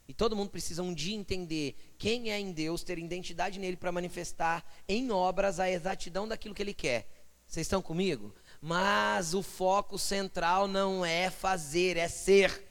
[0.09, 3.91] E todo mundo precisa um dia entender quem é em Deus, ter identidade nele para
[3.91, 7.09] manifestar em obras a exatidão daquilo que ele quer.
[7.47, 8.35] Vocês estão comigo?
[8.67, 12.67] Mas o foco central não é fazer, é ser.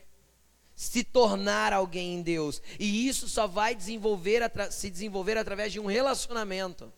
[0.76, 2.62] Se tornar alguém em Deus.
[2.78, 6.92] E isso só vai desenvolver, se desenvolver através de um relacionamento.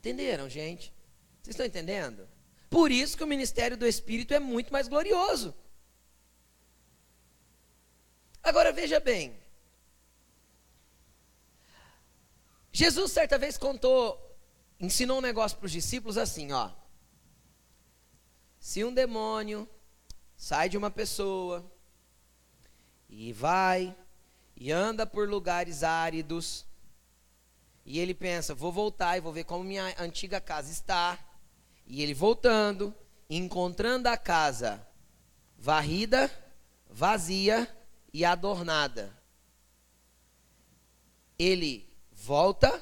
[0.00, 0.92] Entenderam, gente?
[1.40, 2.28] Vocês estão entendendo?
[2.68, 5.54] Por isso que o ministério do Espírito é muito mais glorioso.
[8.42, 9.38] Agora veja bem.
[12.72, 14.33] Jesus certa vez contou,
[14.80, 16.70] ensinou um negócio para os discípulos assim, ó.
[18.58, 19.68] Se um demônio
[20.36, 21.64] sai de uma pessoa
[23.08, 23.94] e vai
[24.56, 26.64] e anda por lugares áridos,
[27.84, 31.18] e ele pensa, vou voltar e vou ver como minha antiga casa está.
[31.86, 32.94] E ele voltando,
[33.28, 34.86] encontrando a casa
[35.58, 36.30] varrida,
[36.88, 37.68] vazia,
[38.14, 39.12] e adornada.
[41.36, 42.80] Ele volta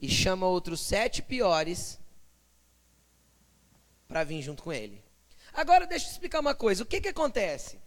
[0.00, 1.98] e chama outros sete piores
[4.06, 5.02] para vir junto com ele.
[5.52, 7.80] Agora deixa eu explicar uma coisa: o que, que acontece?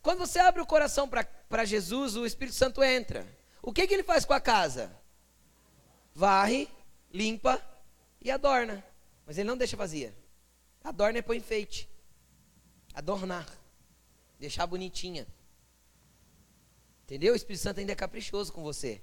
[0.00, 3.26] Quando você abre o coração para Jesus, o Espírito Santo entra.
[3.60, 4.90] O que, que ele faz com a casa?
[6.14, 6.68] Varre,
[7.12, 7.60] limpa
[8.20, 8.84] e adorna.
[9.26, 10.14] Mas ele não deixa vazia.
[10.82, 11.88] Adorna é põe enfeite.
[12.94, 13.46] Adornar.
[14.38, 15.26] Deixar bonitinha.
[17.02, 17.32] Entendeu?
[17.32, 19.02] O Espírito Santo ainda é caprichoso com você.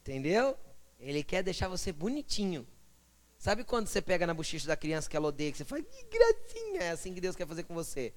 [0.00, 0.58] Entendeu?
[1.04, 2.66] Ele quer deixar você bonitinho.
[3.38, 6.04] Sabe quando você pega na bochecha da criança que ela odeia, que você fala, que
[6.04, 8.12] gracinha, é assim que Deus quer fazer com você.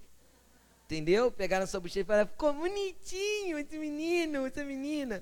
[0.86, 1.30] Entendeu?
[1.30, 5.22] Pegar na sua bochecha e falar, ficou bonitinho esse menino, essa menina.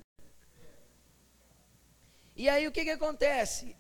[2.36, 3.75] E aí o que, que acontece?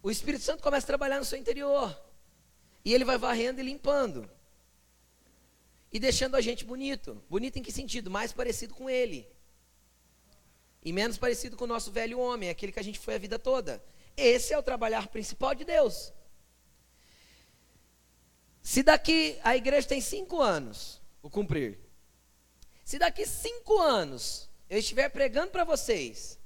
[0.00, 2.00] O Espírito Santo começa a trabalhar no seu interior.
[2.84, 4.30] E ele vai varrendo e limpando
[5.92, 7.20] e deixando a gente bonito.
[7.28, 8.08] Bonito em que sentido?
[8.08, 9.26] Mais parecido com ele.
[10.86, 13.40] E menos parecido com o nosso velho homem, aquele que a gente foi a vida
[13.40, 13.82] toda.
[14.16, 16.12] Esse é o trabalhar principal de Deus.
[18.62, 21.80] Se daqui a igreja tem cinco anos, o cumprir.
[22.84, 26.38] Se daqui cinco anos eu estiver pregando para vocês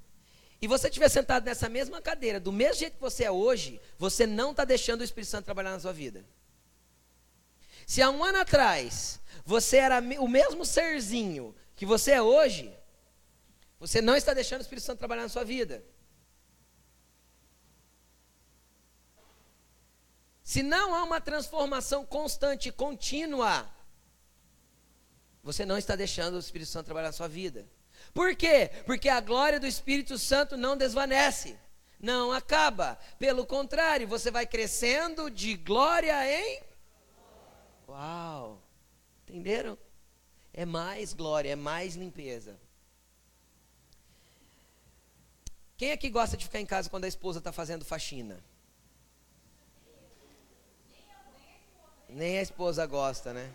[0.59, 4.27] e você estiver sentado nessa mesma cadeira, do mesmo jeito que você é hoje, você
[4.27, 6.25] não está deixando o Espírito Santo trabalhar na sua vida.
[7.87, 12.75] Se há um ano atrás você era o mesmo serzinho que você é hoje,
[13.81, 15.83] você não está deixando o Espírito Santo trabalhar na sua vida.
[20.45, 23.71] Se não há uma transformação constante contínua,
[25.43, 27.67] você não está deixando o Espírito Santo trabalhar na sua vida.
[28.13, 28.71] Por quê?
[28.85, 31.59] Porque a glória do Espírito Santo não desvanece,
[31.99, 32.99] não acaba.
[33.19, 36.61] Pelo contrário, você vai crescendo de glória em.
[37.89, 38.63] Uau!
[39.23, 39.79] Entenderam?
[40.53, 42.61] É mais glória, é mais limpeza.
[45.81, 48.39] Quem aqui gosta de ficar em casa quando a esposa está fazendo faxina?
[52.07, 53.51] Nem a esposa gosta, né?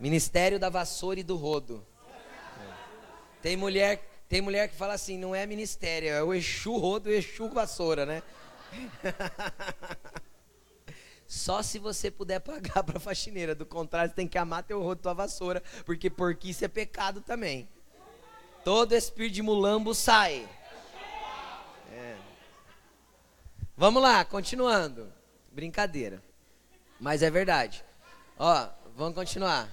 [0.00, 1.86] Ministério da vassoura e do rodo.
[3.42, 7.12] Tem mulher, tem mulher que fala assim, não é ministério, é o Exu rodo o
[7.12, 8.22] Exu vassoura, né?
[11.26, 13.54] Só se você puder pagar para faxineira.
[13.54, 17.68] Do contrário, você tem que amar teu rodo, tua vassoura, porque porquice é pecado também.
[18.64, 20.48] Todo espírito de mulambo sai.
[21.92, 22.16] É.
[23.76, 25.12] Vamos lá, continuando.
[25.50, 26.22] Brincadeira.
[27.00, 27.84] Mas é verdade.
[28.38, 29.68] Ó, vamos continuar.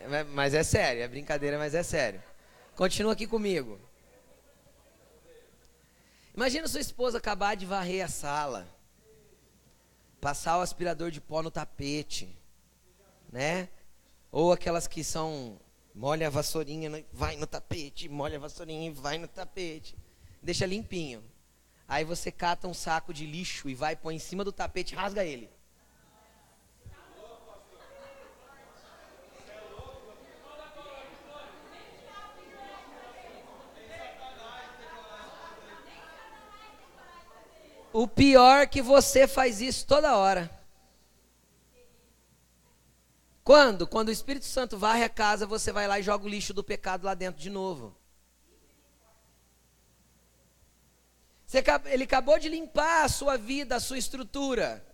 [0.00, 2.22] É, mas é sério, é brincadeira, mas é sério.
[2.74, 3.78] Continua aqui comigo.
[6.34, 8.68] Imagina sua esposa acabar de varrer a sala,
[10.20, 12.36] passar o aspirador de pó no tapete,
[13.32, 13.68] né?
[14.30, 15.58] Ou aquelas que são
[15.94, 19.96] molha a vassourinha, vai no tapete, molha a vassourinha e vai no tapete.
[20.42, 21.22] Deixa limpinho.
[21.86, 25.24] Aí você cata um saco de lixo e vai põe em cima do tapete, rasga
[25.24, 25.50] ele.
[38.00, 40.48] O pior é que você faz isso toda hora.
[43.42, 43.88] Quando?
[43.88, 46.62] Quando o Espírito Santo varre a casa, você vai lá e joga o lixo do
[46.62, 47.96] pecado lá dentro de novo.
[51.44, 54.86] Você, ele acabou de limpar a sua vida, a sua estrutura.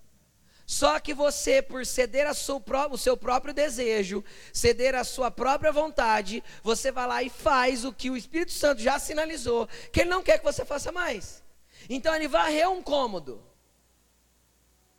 [0.64, 6.90] Só que você, por ceder o seu próprio desejo, ceder a sua própria vontade, você
[6.90, 10.38] vai lá e faz o que o Espírito Santo já sinalizou, que ele não quer
[10.38, 11.43] que você faça mais.
[11.89, 13.43] Então ele varreu um cômodo.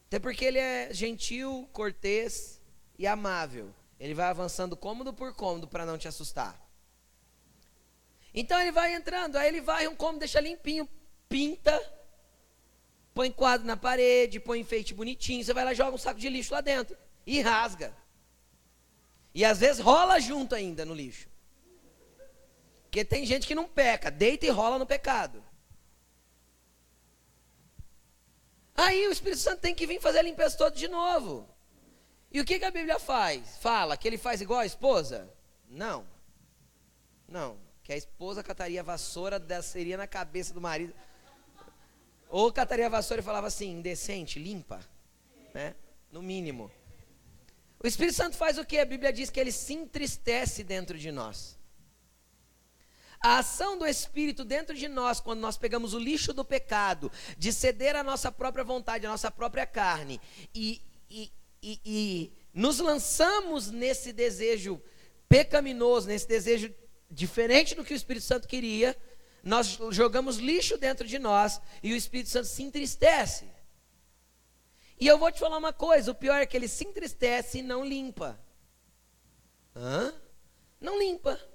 [0.08, 2.62] Até porque ele é gentil, cortês
[2.98, 3.74] e amável.
[4.00, 6.62] Ele vai avançando cômodo por cômodo para não te assustar.
[8.34, 10.88] Então ele vai entrando, aí ele vai um cômodo, deixa limpinho,
[11.30, 11.82] pinta,
[13.14, 16.28] põe quadro na parede, põe enfeite bonitinho, você vai lá e joga um saco de
[16.28, 17.96] lixo lá dentro e rasga.
[19.34, 21.30] E às vezes rola junto ainda no lixo.
[22.84, 25.44] Porque tem gente que não peca, deita e rola no pecado.
[28.76, 31.48] Aí o Espírito Santo tem que vir fazer a limpeza toda de novo.
[32.32, 33.58] E o que, que a Bíblia faz?
[33.58, 35.30] Fala que ele faz igual a esposa?
[35.70, 36.06] Não.
[37.28, 37.58] Não.
[37.82, 40.94] Que a esposa cataria a vassoura, seria na cabeça do marido.
[42.30, 44.82] Ou cataria a vassoura e falava assim, indecente, limpa.
[45.54, 45.74] Né?
[46.12, 46.70] No mínimo.
[47.82, 48.78] O Espírito Santo faz o que?
[48.80, 51.58] A Bíblia diz que ele se entristece dentro de nós.
[53.26, 57.52] A ação do Espírito dentro de nós, quando nós pegamos o lixo do pecado, de
[57.52, 60.22] ceder a nossa própria vontade, a nossa própria carne,
[60.54, 64.80] e, e, e, e nos lançamos nesse desejo
[65.28, 66.72] pecaminoso, nesse desejo
[67.10, 68.96] diferente do que o Espírito Santo queria,
[69.42, 73.50] nós jogamos lixo dentro de nós e o Espírito Santo se entristece.
[75.00, 77.64] E eu vou te falar uma coisa: o pior é que ele se entristece e
[77.64, 78.40] não limpa.
[79.76, 80.14] Hã?
[80.80, 81.55] Não limpa.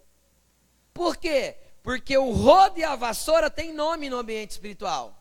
[0.93, 1.57] Por quê?
[1.83, 5.17] Porque o rodo e a vassoura tem nome no ambiente espiritual.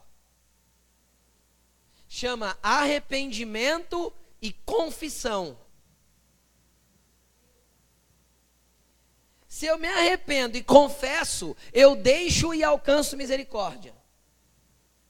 [2.07, 4.11] Chama arrependimento
[4.41, 5.57] e confissão.
[9.47, 13.95] Se eu me arrependo e confesso, eu deixo e alcanço misericórdia.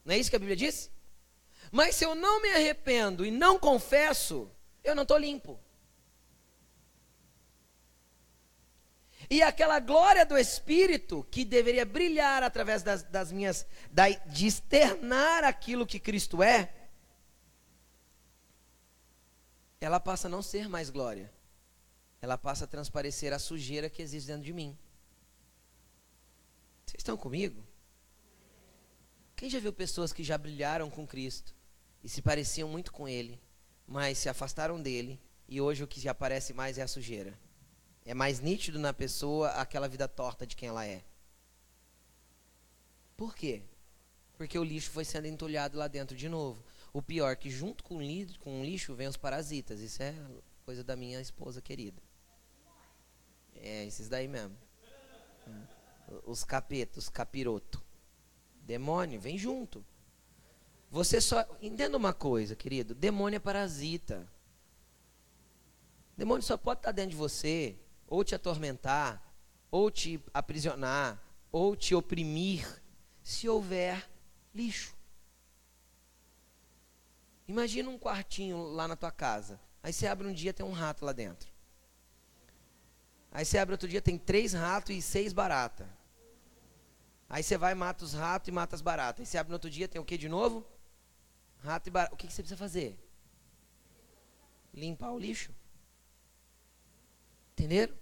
[0.03, 0.89] Não é isso que a Bíblia diz?
[1.71, 4.49] Mas se eu não me arrependo e não confesso,
[4.83, 5.59] eu não estou limpo.
[9.29, 15.43] E aquela glória do Espírito que deveria brilhar através das, das minhas, da, de externar
[15.43, 16.73] aquilo que Cristo é,
[19.79, 21.31] ela passa a não ser mais glória
[22.21, 24.77] ela passa a transparecer a sujeira que existe dentro de mim.
[26.85, 27.63] Vocês estão comigo?
[29.35, 31.55] Quem já viu pessoas que já brilharam com Cristo
[32.03, 33.39] e se pareciam muito com Ele,
[33.87, 37.39] mas se afastaram dele e hoje o que já aparece mais é a sujeira?
[38.09, 41.03] É mais nítido na pessoa aquela vida torta de quem ela é.
[43.15, 43.61] Por quê?
[44.35, 46.65] Porque o lixo foi sendo entulhado lá dentro de novo.
[46.91, 49.79] O pior é que junto com o lixo vem os parasitas.
[49.79, 50.15] Isso é
[50.65, 52.01] coisa da minha esposa querida.
[53.55, 54.57] É, esses daí mesmo.
[56.25, 57.79] Os capetos, os capiroto.
[58.63, 59.85] Demônio, vem junto.
[60.89, 61.45] Você só.
[61.61, 62.95] Entenda uma coisa, querido.
[62.95, 64.27] Demônio é parasita.
[66.17, 67.77] Demônio só pode estar dentro de você,
[68.09, 69.23] ou te atormentar,
[69.69, 72.67] ou te aprisionar, ou te oprimir,
[73.23, 74.09] se houver
[74.53, 74.95] lixo.
[77.47, 79.59] Imagina um quartinho lá na tua casa.
[79.81, 81.49] Aí você abre um dia tem um rato lá dentro.
[83.31, 85.87] Aí você abre outro dia, tem três ratos e seis baratas.
[87.29, 89.19] Aí você vai, mata os ratos e mata as baratas.
[89.19, 90.65] Aí você abre no outro dia, tem o que de novo?
[91.59, 92.13] Rato e barata.
[92.13, 92.99] O que, que você precisa fazer?
[94.73, 95.53] Limpar o lixo.
[97.53, 97.98] Entenderam?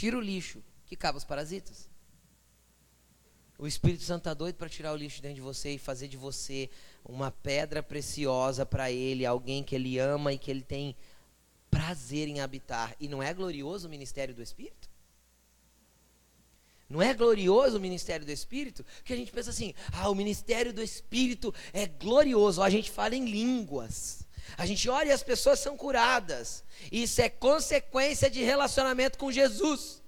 [0.00, 1.86] Tira o lixo, que cabe os parasitas.
[3.58, 6.16] O Espírito Santo está doido para tirar o lixo dentro de você e fazer de
[6.16, 6.70] você
[7.04, 10.96] uma pedra preciosa para Ele, alguém que Ele ama e que Ele tem
[11.70, 12.96] prazer em habitar.
[12.98, 14.88] E não é glorioso o ministério do Espírito?
[16.88, 18.82] Não é glorioso o ministério do Espírito?
[19.04, 22.62] Que a gente pensa assim: ah, o ministério do Espírito é glorioso.
[22.62, 24.26] A gente fala em línguas.
[24.56, 26.64] A gente olha e as pessoas são curadas.
[26.90, 30.00] Isso é consequência de relacionamento com Jesus.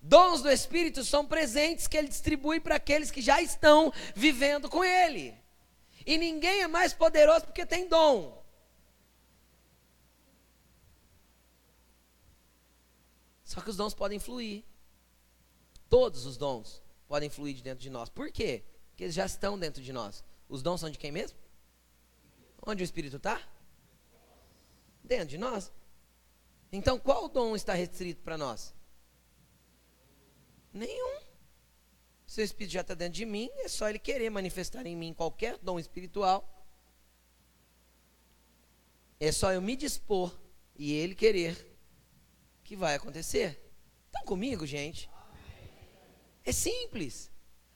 [0.00, 4.82] Dons do Espírito são presentes que ele distribui para aqueles que já estão vivendo com
[4.82, 5.34] ele.
[6.04, 8.42] E ninguém é mais poderoso porque tem dom.
[13.44, 14.64] Só que os dons podem fluir.
[15.88, 18.08] Todos os dons podem fluir de dentro de nós.
[18.08, 18.64] Por quê?
[18.88, 20.24] Porque eles já estão dentro de nós.
[20.52, 21.38] Os dons são de quem mesmo?
[22.66, 23.40] Onde o Espírito está?
[25.02, 25.72] Dentro de nós.
[26.70, 28.74] Então qual dom está restrito para nós?
[30.70, 31.22] Nenhum.
[32.26, 35.14] Se o Espírito já está dentro de mim, é só ele querer manifestar em mim
[35.14, 36.46] qualquer dom espiritual.
[39.18, 40.38] É só eu me dispor
[40.76, 41.66] e ele querer
[42.62, 43.58] que vai acontecer.
[44.04, 45.08] Estão comigo, gente?
[46.44, 47.31] É simples.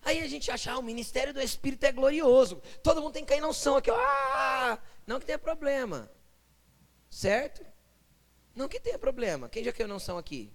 [0.06, 2.62] Aí a gente acha, ah, o ministério do Espírito é glorioso.
[2.80, 3.90] Todo mundo tem que cair na unção aqui.
[3.90, 4.78] Ah!
[5.04, 6.08] Não que tenha problema.
[7.10, 7.66] Certo?
[8.54, 9.48] Não que tenha problema.
[9.48, 10.52] Quem já caiu na unção aqui?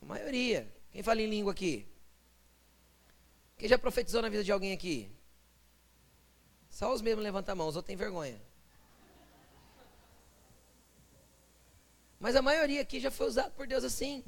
[0.00, 0.66] A maioria.
[0.90, 1.86] Quem fala em língua aqui?
[3.58, 5.14] Quem já profetizou na vida de alguém aqui?
[6.70, 8.40] Só os mesmos levantam a mão, os outros têm vergonha.
[12.18, 14.24] Mas a maioria aqui já foi usado por Deus assim.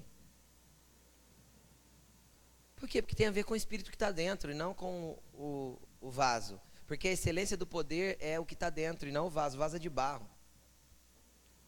[2.77, 3.01] Por quê?
[3.01, 6.11] Porque tem a ver com o espírito que está dentro e não com o, o,
[6.11, 6.61] vaso.
[6.87, 9.57] Porque a excelência do poder é o que está dentro e não o vaso.
[9.57, 10.29] O vaso é de barro.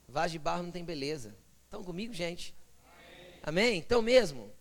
[0.07, 1.35] Vaso de barro não tem beleza.
[1.65, 2.55] Estão comigo, gente?
[3.43, 3.79] Amém?
[3.79, 4.53] Então mesmo?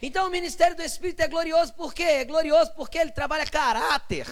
[0.00, 2.02] Então o ministério do Espírito é glorioso por quê?
[2.02, 4.26] É glorioso porque ele trabalha caráter.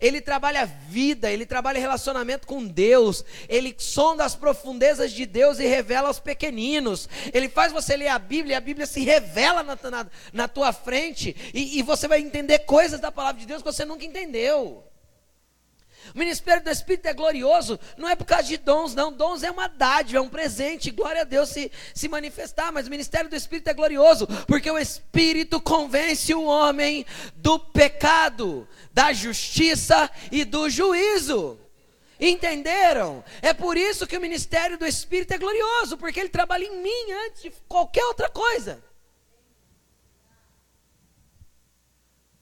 [0.00, 5.66] Ele trabalha vida, ele trabalha relacionamento com Deus, ele sonda as profundezas de Deus e
[5.66, 7.08] revela aos pequeninos.
[7.32, 10.72] Ele faz você ler a Bíblia e a Bíblia se revela na, na, na tua
[10.72, 14.85] frente e, e você vai entender coisas da palavra de Deus que você nunca entendeu.
[16.14, 19.12] O ministério do Espírito é glorioso, não é por causa de dons, não.
[19.12, 20.90] Dons é uma dádiva, é um presente.
[20.90, 22.72] Glória a Deus se, se manifestar.
[22.72, 27.04] Mas o ministério do Espírito é glorioso, porque o Espírito convence o homem
[27.34, 31.58] do pecado, da justiça e do juízo.
[32.18, 33.22] Entenderam?
[33.42, 37.12] É por isso que o ministério do Espírito é glorioso, porque ele trabalha em mim
[37.26, 38.82] antes de qualquer outra coisa.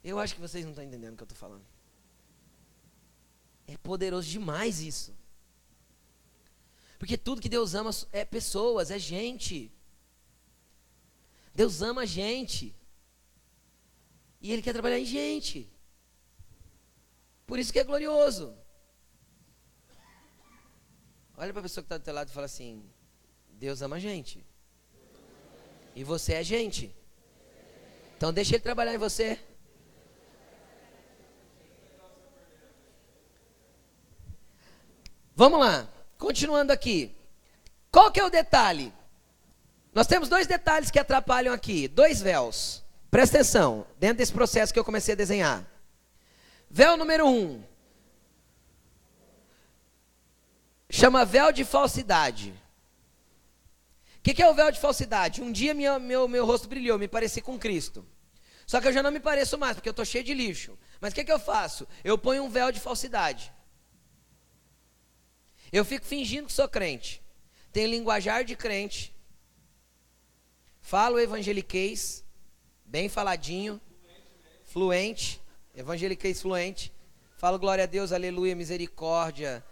[0.03, 1.74] Eu acho que vocês não estão entendendo o que eu estou falando.
[3.67, 5.15] É poderoso demais isso.
[6.99, 9.71] Porque tudo que Deus ama é pessoas, é gente.
[11.55, 12.75] Deus ama a gente.
[14.41, 15.71] E Ele quer trabalhar em gente.
[17.47, 18.57] Por isso que é glorioso.
[21.37, 22.83] Olha para a pessoa que está do teu lado e fala assim:
[23.51, 24.45] Deus ama a gente.
[25.95, 26.95] E você é gente.
[28.17, 29.39] Então deixa Ele trabalhar em você.
[35.37, 37.14] Vamos lá, continuando aqui.
[37.91, 38.93] Qual que é o detalhe?
[39.93, 42.82] Nós temos dois detalhes que atrapalham aqui, dois véus.
[43.11, 45.64] Presta atenção, dentro desse processo que eu comecei a desenhar.
[46.68, 47.62] Véu número um.
[50.91, 52.53] Chama véu de falsidade.
[54.18, 55.43] O que, que, é o véu de falsidade?
[55.43, 58.05] Um dia meu, meu rosto brilhou, me pareci com Cristo.
[58.66, 60.76] Só que eu já não me pareço mais, porque eu estou cheio de lixo.
[61.01, 61.87] Mas o que, que eu faço?
[62.03, 63.53] Eu ponho um véu de falsidade.
[65.75, 67.20] Eu fico fingindo que sou crente.
[67.72, 69.12] Tenho linguajar de crente.
[70.81, 72.25] Falo evangeliquez,
[72.85, 73.81] bem faladinho,
[74.66, 75.43] fluente,
[75.75, 76.93] evangeliquez fluente.
[77.37, 79.64] Falo glória a Deus, aleluia, misericórdia.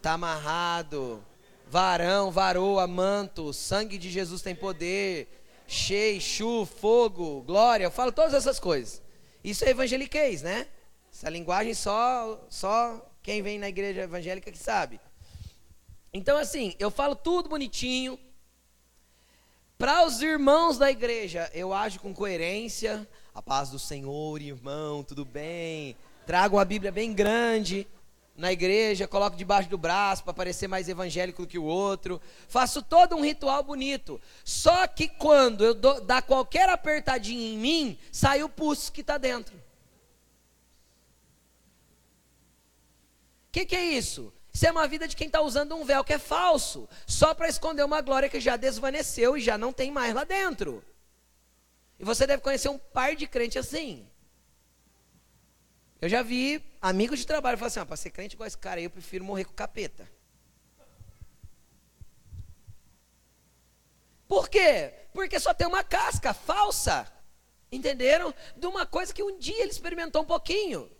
[0.00, 1.22] Tá amarrado.
[1.68, 5.28] Varão, varoa, manto, sangue de Jesus tem poder.
[5.66, 7.84] Cheio, chu, fogo, glória.
[7.84, 9.02] Eu falo todas essas coisas.
[9.44, 10.66] Isso é evangeliquez, né?
[11.12, 14.98] Essa linguagem só só quem vem na igreja evangélica que sabe.
[16.12, 18.18] Então, assim, eu falo tudo bonitinho.
[19.78, 23.08] Para os irmãos da igreja, eu ajo com coerência.
[23.34, 25.96] A paz do Senhor, irmão, tudo bem?
[26.26, 27.86] Trago uma Bíblia bem grande
[28.36, 32.20] na igreja, coloco debaixo do braço para parecer mais evangélico do que o outro.
[32.48, 34.20] Faço todo um ritual bonito.
[34.44, 39.18] Só que quando eu dou, dá qualquer apertadinha em mim, sai o pus que está
[39.18, 39.56] dentro.
[43.48, 44.32] O que, que é isso?
[44.52, 47.48] Isso é uma vida de quem está usando um véu que é falso, só para
[47.48, 50.84] esconder uma glória que já desvaneceu e já não tem mais lá dentro.
[51.98, 54.08] E você deve conhecer um par de crente assim.
[56.00, 58.80] Eu já vi amigos de trabalho falar assim: ah, para ser crente igual esse cara
[58.80, 60.10] aí, eu prefiro morrer com capeta.
[64.26, 64.94] Por quê?
[65.12, 67.06] Porque só tem uma casca falsa,
[67.70, 68.32] entenderam?
[68.56, 70.90] De uma coisa que um dia ele experimentou um pouquinho.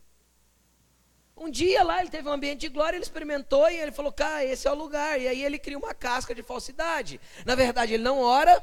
[1.40, 4.44] Um dia lá ele teve um ambiente de glória, ele experimentou e ele falou, cara,
[4.44, 5.18] esse é o lugar.
[5.18, 7.18] E aí ele cria uma casca de falsidade.
[7.46, 8.62] Na verdade, ele não ora,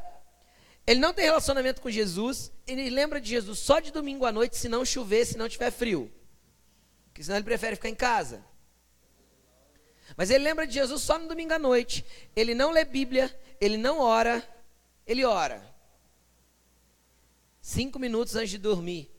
[0.85, 4.57] ele não tem relacionamento com Jesus, ele lembra de Jesus só de domingo à noite,
[4.57, 6.11] se não chover, se não tiver frio.
[7.07, 8.45] Porque senão ele prefere ficar em casa.
[10.15, 12.05] Mas ele lembra de Jesus só no domingo à noite.
[12.35, 14.47] Ele não lê Bíblia, ele não ora,
[15.07, 15.67] ele ora.
[17.59, 19.16] Cinco minutos antes de dormir.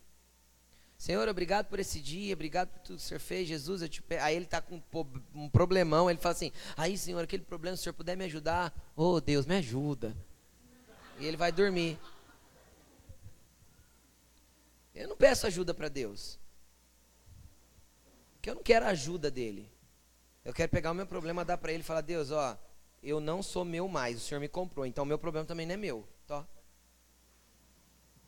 [0.98, 4.02] Senhor, obrigado por esse dia, obrigado por tudo que o Senhor fez, Jesus, eu te
[4.02, 4.16] pe...
[4.16, 4.82] aí ele está com
[5.32, 8.74] um problemão, ele fala assim, aí Senhor, aquele problema, se o Senhor puder me ajudar,
[8.96, 10.16] oh Deus, me ajuda.
[11.20, 11.96] E ele vai dormir.
[14.92, 16.36] Eu não peço ajuda para Deus.
[18.34, 19.70] Porque eu não quero a ajuda dele.
[20.44, 22.58] Eu quero pegar o meu problema, dar para ele e falar: Deus, ó,
[23.00, 25.74] eu não sou meu mais, o Senhor me comprou, então o meu problema também não
[25.74, 26.08] é meu.
[26.26, 26.44] Tá?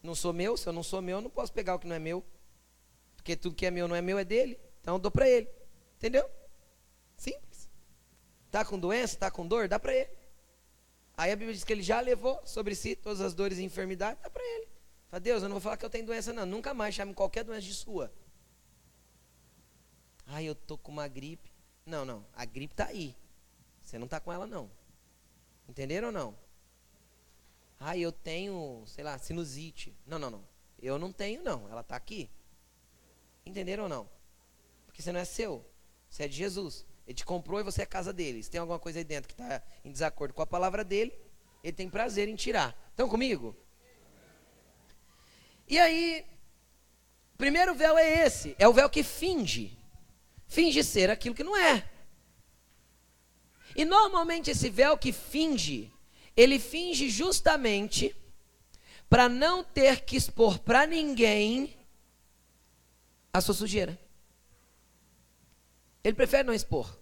[0.00, 1.96] Não sou meu, se eu não sou meu, eu não posso pegar o que não
[1.96, 2.24] é meu.
[3.20, 4.58] Porque tudo que é meu não é meu, é dele.
[4.80, 5.46] Então eu dou para ele.
[5.98, 6.28] Entendeu?
[7.14, 7.68] Simples.
[8.50, 10.08] Tá com doença, tá com dor, dá para ele.
[11.18, 14.22] Aí a Bíblia diz que ele já levou sobre si todas as dores e enfermidades,
[14.22, 14.68] dá para ele.
[15.10, 16.46] Fala, Deus, eu não vou falar que eu tenho doença, não.
[16.46, 18.10] Nunca mais chame qualquer doença de sua.
[20.26, 21.52] Ai, eu tô com uma gripe.
[21.84, 22.24] Não, não.
[22.34, 23.14] A gripe tá aí.
[23.82, 24.70] Você não tá com ela, não.
[25.68, 26.38] Entenderam ou não?
[27.78, 29.94] Ai, eu tenho, sei lá, sinusite.
[30.06, 30.48] Não, não, não.
[30.80, 31.68] Eu não tenho, não.
[31.68, 32.30] Ela tá aqui.
[33.44, 34.08] Entenderam ou não?
[34.86, 35.64] Porque você não é seu.
[36.08, 36.84] Você é de Jesus.
[37.06, 38.42] Ele te comprou e você é casa dele.
[38.42, 41.12] Se tem alguma coisa aí dentro que está em desacordo com a palavra dele,
[41.62, 42.76] ele tem prazer em tirar.
[42.90, 43.56] Estão comigo?
[45.66, 46.24] E aí,
[47.34, 49.78] o primeiro véu é esse, é o véu que finge.
[50.46, 51.88] Finge ser aquilo que não é.
[53.76, 55.92] E normalmente esse véu que finge,
[56.36, 58.14] ele finge justamente
[59.08, 61.76] para não ter que expor para ninguém
[63.32, 63.98] a sua sujeira.
[66.02, 66.98] Ele prefere não expor.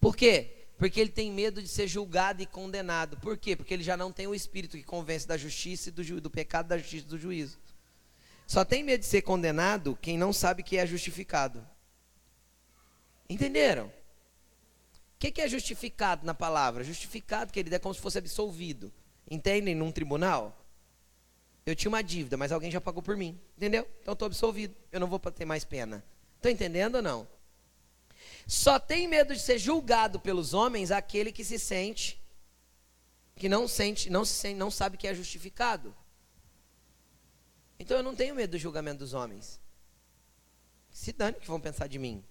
[0.00, 0.66] Por quê?
[0.78, 3.16] Porque ele tem medo de ser julgado e condenado.
[3.18, 3.56] Por quê?
[3.56, 6.68] Porque ele já não tem o espírito que convence da justiça e do, do pecado,
[6.68, 7.58] da justiça e do juízo.
[8.46, 11.66] Só tem medo de ser condenado quem não sabe que é justificado.
[13.28, 13.86] Entenderam?
[13.86, 16.84] O que, que, é justificado na palavra?
[16.84, 18.92] Justificado, querido, é como se fosse absolvido.
[19.28, 19.74] Entendem?
[19.74, 20.65] Num tribunal.
[21.66, 23.38] Eu tinha uma dívida, mas alguém já pagou por mim.
[23.56, 23.86] Entendeu?
[24.00, 24.74] Então estou absolvido.
[24.90, 26.02] Eu não vou ter mais pena.
[26.36, 27.28] Estão entendendo ou não?
[28.46, 32.24] Só tem medo de ser julgado pelos homens aquele que se sente
[33.36, 35.94] que não sente, não se sente, não sabe que é justificado.
[37.78, 39.60] Então eu não tenho medo do julgamento dos homens.
[40.90, 42.24] Se dane que vão pensar de mim.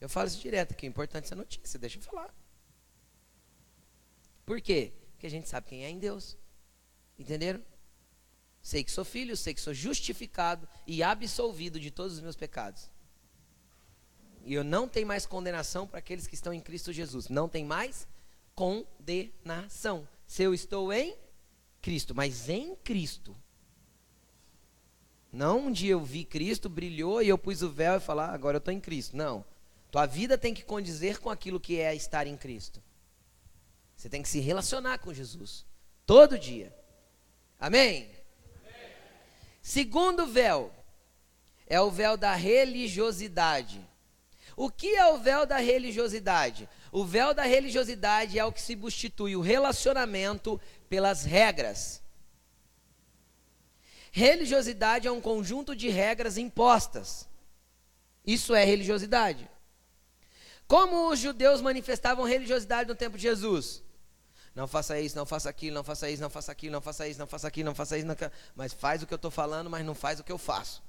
[0.00, 2.34] Eu falo isso direto, que é importante essa notícia, deixa eu falar.
[4.46, 4.92] Por quê?
[5.12, 6.36] Porque a gente sabe quem é em Deus.
[7.18, 7.62] Entenderam?
[8.66, 12.90] Sei que sou filho, sei que sou justificado e absolvido de todos os meus pecados.
[14.44, 17.28] E eu não tenho mais condenação para aqueles que estão em Cristo Jesus.
[17.28, 18.08] Não tem mais
[18.56, 20.08] condenação.
[20.26, 21.16] Se eu estou em
[21.80, 23.36] Cristo, mas em Cristo.
[25.30, 28.34] Não um dia eu vi Cristo, brilhou e eu pus o véu e falar, ah,
[28.34, 29.16] agora eu estou em Cristo.
[29.16, 29.44] Não.
[29.92, 32.82] Tua vida tem que condizer com aquilo que é estar em Cristo.
[33.94, 35.64] Você tem que se relacionar com Jesus.
[36.04, 36.76] Todo dia.
[37.60, 38.06] Amém?
[38.06, 38.15] Amém.
[39.66, 40.72] Segundo véu
[41.66, 43.84] é o véu da religiosidade.
[44.56, 46.68] O que é o véu da religiosidade?
[46.92, 52.00] O véu da religiosidade é o que substitui o relacionamento pelas regras.
[54.12, 57.28] Religiosidade é um conjunto de regras impostas.
[58.24, 59.50] Isso é religiosidade.
[60.68, 63.82] Como os judeus manifestavam religiosidade no tempo de Jesus?
[64.56, 67.18] Não faça isso, não faça aquilo, não faça isso, não faça aquilo, não faça isso,
[67.18, 68.32] não faça aquilo, não faça isso, não faça...
[68.54, 70.82] mas faz o que eu estou falando, mas não faz o que eu faço.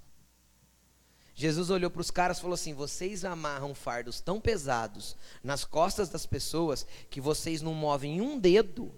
[1.35, 6.07] Jesus olhou para os caras e falou assim: Vocês amarram fardos tão pesados nas costas
[6.07, 8.89] das pessoas que vocês não movem um dedo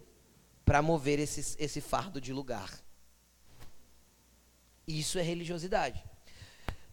[0.63, 2.71] para mover esse, esse fardo de lugar.
[4.87, 6.03] Isso é religiosidade.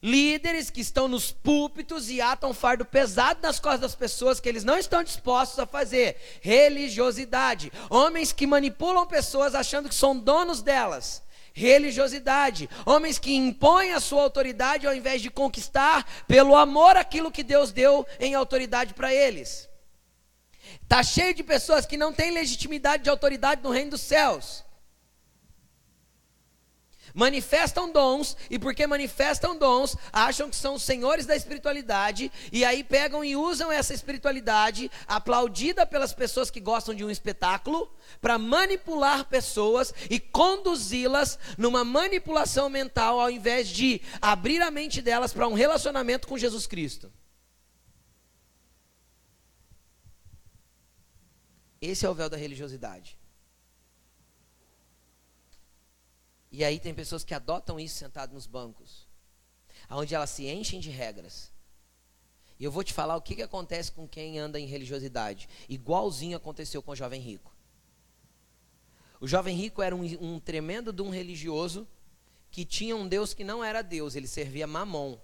[0.06, 4.62] Líderes que estão nos púlpitos e atam fardo pesado nas costas das pessoas que eles
[4.62, 6.16] não estão dispostos a fazer.
[6.40, 7.72] Religiosidade.
[7.90, 14.20] Homens que manipulam pessoas achando que são donos delas religiosidade, homens que impõem a sua
[14.20, 19.66] autoridade ao invés de conquistar pelo amor aquilo que Deus deu em autoridade para eles.
[20.86, 24.65] Tá cheio de pessoas que não têm legitimidade de autoridade no reino dos céus
[27.16, 33.24] manifestam dons, e porque manifestam dons, acham que são senhores da espiritualidade, e aí pegam
[33.24, 37.90] e usam essa espiritualidade, aplaudida pelas pessoas que gostam de um espetáculo,
[38.20, 45.32] para manipular pessoas e conduzi-las numa manipulação mental, ao invés de abrir a mente delas
[45.32, 47.10] para um relacionamento com Jesus Cristo.
[51.80, 53.15] Esse é o véu da religiosidade.
[56.56, 59.06] E aí tem pessoas que adotam isso sentado nos bancos,
[59.90, 61.52] onde elas se enchem de regras.
[62.58, 65.50] E eu vou te falar o que, que acontece com quem anda em religiosidade.
[65.68, 67.54] Igualzinho aconteceu com o jovem rico.
[69.20, 71.86] O jovem rico era um, um tremendo de um religioso
[72.50, 75.18] que tinha um Deus que não era Deus, ele servia mamon.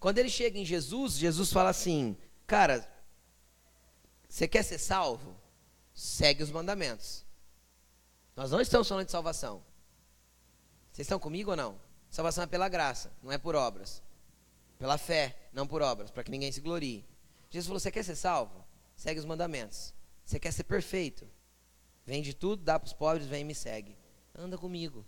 [0.00, 2.16] Quando ele chega em Jesus, Jesus fala assim:
[2.46, 2.90] Cara,
[4.26, 5.36] você quer ser salvo?
[5.92, 7.27] Segue os mandamentos.
[8.38, 9.64] Nós não estamos falando de salvação.
[10.92, 11.76] Vocês estão comigo ou não?
[12.08, 14.00] Salvação é pela graça, não é por obras.
[14.78, 17.04] Pela fé, não por obras, para que ninguém se glorie.
[17.50, 18.64] Jesus falou: Você quer ser salvo?
[18.94, 19.92] Segue os mandamentos.
[20.24, 21.28] Você quer ser perfeito?
[22.06, 23.98] Vende tudo, dá para os pobres, vem e me segue.
[24.32, 25.04] Anda comigo.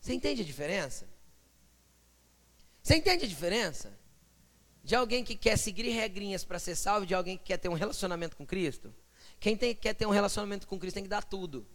[0.00, 1.06] Você entende a diferença?
[2.82, 3.92] Você entende a diferença?
[4.82, 7.74] De alguém que quer seguir regrinhas para ser salvo, de alguém que quer ter um
[7.74, 8.90] relacionamento com Cristo?
[9.38, 11.66] Quem tem, quer ter um relacionamento com Cristo tem que dar tudo.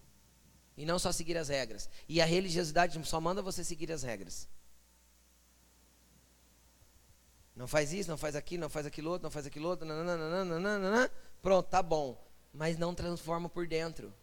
[0.77, 1.89] E não só seguir as regras.
[2.07, 4.47] E a religiosidade só manda você seguir as regras.
[7.55, 9.85] Não faz isso, não faz aquilo, não faz aquilo outro, não faz aquilo outro.
[9.85, 11.09] Nananana,
[11.41, 12.21] pronto, tá bom.
[12.53, 14.13] Mas não transforma por dentro.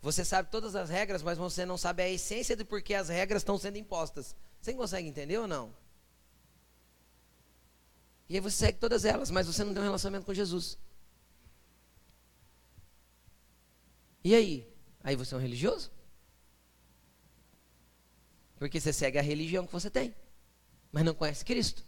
[0.00, 3.08] Você sabe todas as regras, mas você não sabe a essência de por que as
[3.08, 4.36] regras estão sendo impostas.
[4.60, 5.74] Você consegue entender ou não?
[8.28, 10.78] E aí você segue todas elas, mas você não tem um relacionamento com Jesus.
[14.22, 14.73] E aí?
[15.04, 15.92] Aí você é um religioso?
[18.58, 20.14] Porque você segue a religião que você tem,
[20.90, 21.84] mas não conhece Cristo.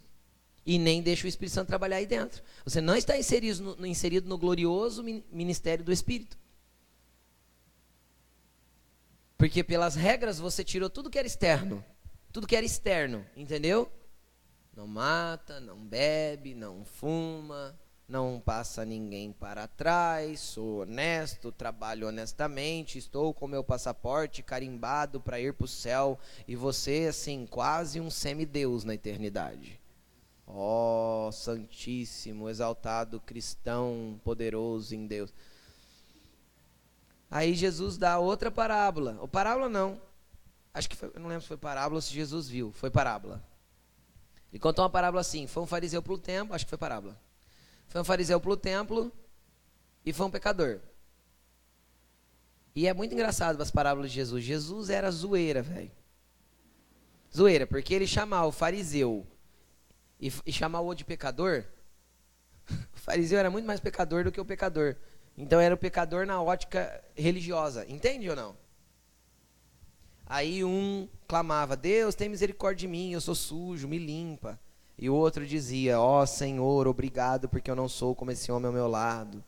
[0.63, 2.43] E nem deixa o Espírito Santo trabalhar aí dentro.
[2.63, 6.37] Você não está inserido no, inserido no glorioso ministério do Espírito.
[9.37, 11.83] Porque pelas regras você tirou tudo que era externo.
[12.31, 13.91] Tudo que era externo, entendeu?
[14.75, 22.97] Não mata, não bebe, não fuma, não passa ninguém para trás, sou honesto, trabalho honestamente,
[22.97, 28.09] estou com meu passaporte carimbado para ir para o céu e você, assim, quase um
[28.09, 29.79] semideus na eternidade.
[30.47, 35.33] Ó oh, Santíssimo, exaltado cristão, poderoso em Deus.
[37.29, 39.17] Aí Jesus dá outra parábola.
[39.19, 40.01] Ou parábola não.
[40.73, 42.71] Acho que foi, não lembro se foi parábola ou se Jesus viu.
[42.71, 43.43] Foi parábola.
[44.49, 47.19] Ele contou uma parábola assim: foi um fariseu para o templo, acho que foi parábola.
[47.87, 49.11] Foi um fariseu para o templo
[50.05, 50.79] e foi um pecador.
[52.75, 54.43] E é muito engraçado as parábolas de Jesus.
[54.43, 55.91] Jesus era zoeira, velho.
[57.35, 59.25] Zoeira, porque ele chamar o fariseu
[60.19, 61.65] e, e chamar o outro de pecador,
[62.69, 64.95] o fariseu era muito mais pecador do que o pecador.
[65.37, 67.85] Então era o pecador na ótica religiosa.
[67.89, 68.55] Entende ou não?
[70.25, 74.59] Aí um clamava: Deus, tem misericórdia de mim, eu sou sujo, me limpa.
[74.97, 78.67] E o outro dizia: Ó oh, Senhor, obrigado porque eu não sou como esse homem
[78.67, 79.43] ao meu lado.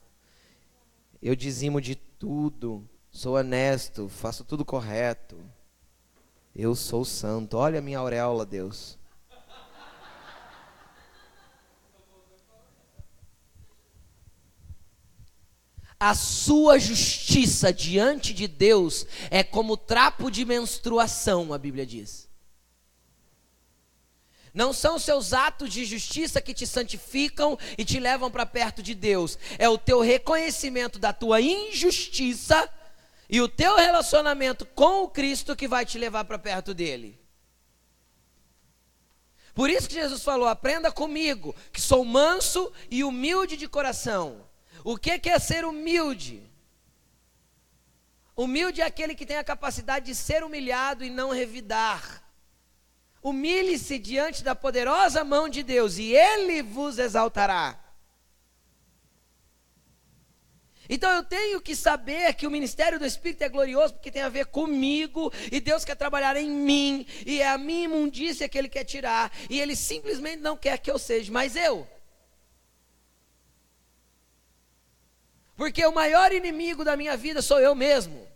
[1.21, 5.37] Eu dizimo de tudo, sou honesto, faço tudo correto.
[6.55, 7.57] Eu sou santo.
[7.57, 8.97] Olha a minha auréola, Deus.
[15.99, 22.28] A sua justiça diante de Deus é como trapo de menstruação, a Bíblia diz.
[24.53, 28.95] Não são seus atos de justiça que te santificam e te levam para perto de
[28.95, 29.37] Deus.
[29.57, 32.69] É o teu reconhecimento da tua injustiça
[33.29, 37.19] e o teu relacionamento com o Cristo que vai te levar para perto dele.
[39.53, 44.47] Por isso que Jesus falou: aprenda comigo, que sou manso e humilde de coração.
[44.83, 46.49] O que é ser humilde?
[48.35, 52.23] Humilde é aquele que tem a capacidade de ser humilhado e não revidar.
[53.21, 57.77] Humilhe-se diante da poderosa mão de Deus e Ele vos exaltará.
[60.89, 64.29] Então eu tenho que saber que o ministério do Espírito é glorioso porque tem a
[64.29, 68.67] ver comigo e Deus quer trabalhar em mim e é a minha imundícia que Ele
[68.67, 71.87] quer tirar e Ele simplesmente não quer que eu seja, mas eu.
[75.55, 78.28] Porque o maior inimigo da minha vida sou eu mesmo.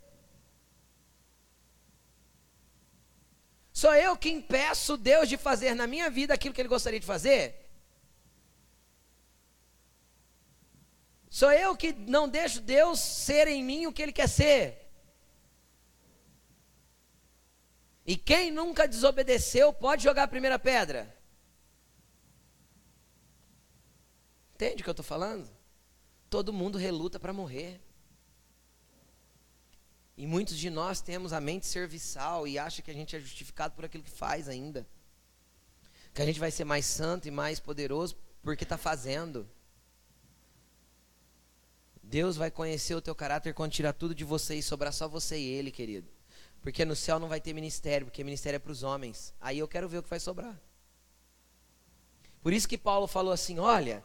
[3.74, 7.04] Sou eu que impeço Deus de fazer na minha vida aquilo que Ele gostaria de
[7.04, 7.68] fazer?
[11.28, 14.88] Sou eu que não deixo Deus ser em mim o que Ele quer ser?
[18.06, 21.12] E quem nunca desobedeceu pode jogar a primeira pedra.
[24.54, 25.50] Entende o que eu estou falando?
[26.30, 27.80] Todo mundo reluta para morrer.
[30.16, 33.74] E muitos de nós temos a mente serviçal e acha que a gente é justificado
[33.74, 34.86] por aquilo que faz ainda.
[36.12, 39.48] Que a gente vai ser mais santo e mais poderoso porque está fazendo.
[42.02, 45.38] Deus vai conhecer o teu caráter quando tirar tudo de você e sobrar só você
[45.38, 46.08] e Ele, querido.
[46.60, 49.34] Porque no céu não vai ter ministério, porque ministério é para os homens.
[49.40, 50.58] Aí eu quero ver o que vai sobrar.
[52.42, 54.04] Por isso que Paulo falou assim: olha,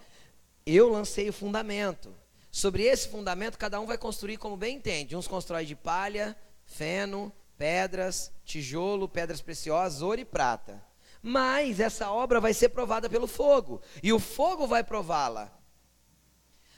[0.66, 2.14] eu lancei o fundamento.
[2.52, 5.16] Sobre esse fundamento, cada um vai construir como bem entende.
[5.16, 6.36] Uns constroem de palha,
[6.66, 10.84] feno, pedras, tijolo, pedras preciosas, ouro e prata.
[11.22, 15.54] Mas essa obra vai ser provada pelo fogo, e o fogo vai prová-la.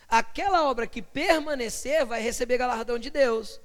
[0.07, 3.61] Aquela obra que permanecer vai receber galardão de Deus.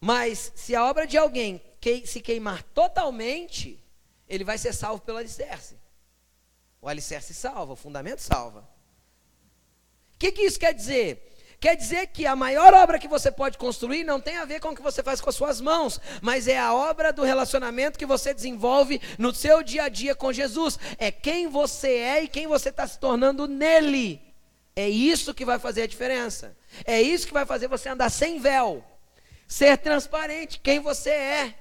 [0.00, 1.60] Mas se a obra de alguém
[2.06, 3.82] se queimar totalmente,
[4.28, 5.78] ele vai ser salvo pelo alicerce.
[6.80, 8.73] O alicerce salva, o fundamento salva.
[10.14, 11.34] O que, que isso quer dizer?
[11.64, 14.68] Quer dizer que a maior obra que você pode construir não tem a ver com
[14.68, 18.04] o que você faz com as suas mãos, mas é a obra do relacionamento que
[18.04, 20.78] você desenvolve no seu dia a dia com Jesus.
[20.98, 24.20] É quem você é e quem você está se tornando nele.
[24.76, 26.54] É isso que vai fazer a diferença.
[26.84, 28.84] É isso que vai fazer você andar sem véu.
[29.48, 31.54] Ser transparente, quem você é.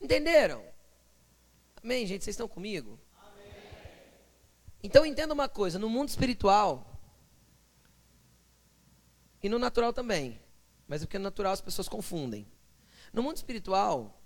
[0.00, 0.64] Entenderam?
[1.80, 2.24] Amém, gente?
[2.24, 2.98] Vocês estão comigo?
[4.86, 6.96] Então entenda uma coisa: no mundo espiritual,
[9.42, 10.40] e no natural também,
[10.86, 12.46] mas é porque no natural as pessoas confundem.
[13.12, 14.22] No mundo espiritual,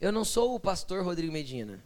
[0.00, 1.84] eu não sou o pastor Rodrigo Medina.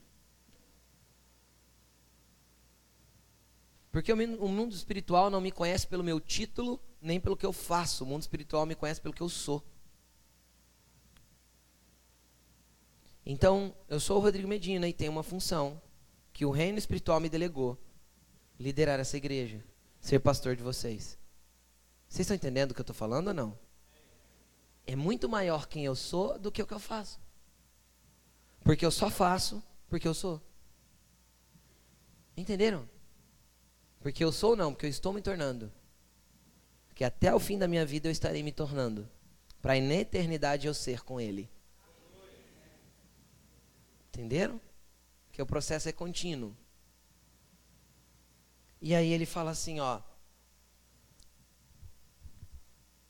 [3.91, 8.05] Porque o mundo espiritual não me conhece pelo meu título, nem pelo que eu faço.
[8.05, 9.61] O mundo espiritual me conhece pelo que eu sou.
[13.25, 15.83] Então, eu sou o Rodrigo Medina e tenho uma função
[16.37, 17.79] que o reino espiritual me delegou:
[18.61, 19.65] liderar essa igreja,
[19.99, 21.19] ser pastor de vocês.
[22.07, 23.59] Vocês estão entendendo o que eu estou falando ou não?
[24.87, 27.19] É muito maior quem eu sou do que o que eu faço.
[28.63, 30.39] Porque eu só faço porque eu sou.
[32.37, 32.87] Entenderam?
[34.01, 35.73] Porque eu sou não, porque eu estou me tornando.
[36.95, 39.09] Que até o fim da minha vida eu estarei me tornando.
[39.63, 41.49] Para na eternidade eu ser com Ele.
[44.11, 44.61] Entenderam?
[45.37, 46.57] Que o processo é contínuo.
[48.81, 50.01] E aí ele fala assim, ó.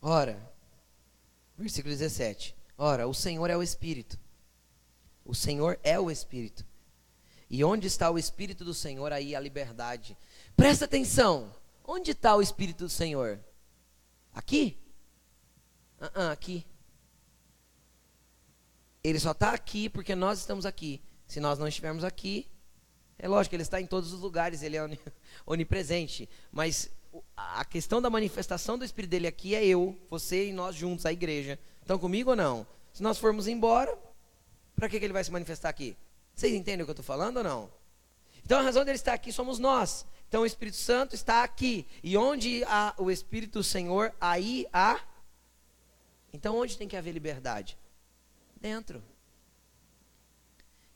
[0.03, 0.53] Ora,
[1.57, 2.57] versículo 17.
[2.77, 4.19] Ora, o Senhor é o Espírito.
[5.25, 6.67] O Senhor é o Espírito.
[7.49, 10.19] E onde está o Espírito do Senhor, aí a liberdade.
[10.57, 11.55] Presta atenção.
[11.85, 13.39] Onde está o Espírito do Senhor?
[14.35, 14.77] Aqui?
[16.01, 16.67] Uh -uh, aqui.
[19.05, 21.01] Ele só está aqui porque nós estamos aqui.
[21.27, 22.47] Se nós não estivermos aqui,
[23.19, 24.83] é lógico ele está em todos os lugares, ele é
[25.47, 26.29] onipresente.
[26.53, 26.91] Mas
[27.37, 31.13] a questão da manifestação do Espírito dele aqui é eu, você e nós juntos, a
[31.13, 31.59] igreja.
[31.81, 32.67] Estão comigo ou não?
[32.93, 33.97] Se nós formos embora,
[34.75, 35.97] para que, que ele vai se manifestar aqui?
[36.35, 37.71] Vocês entendem o que eu estou falando ou não?
[38.45, 40.07] Então a razão dele estar aqui somos nós.
[40.29, 41.87] Então o Espírito Santo está aqui.
[42.03, 45.01] E onde há o Espírito do Senhor, aí há.
[46.33, 47.79] Então onde tem que haver liberdade?
[48.61, 49.03] Dentro.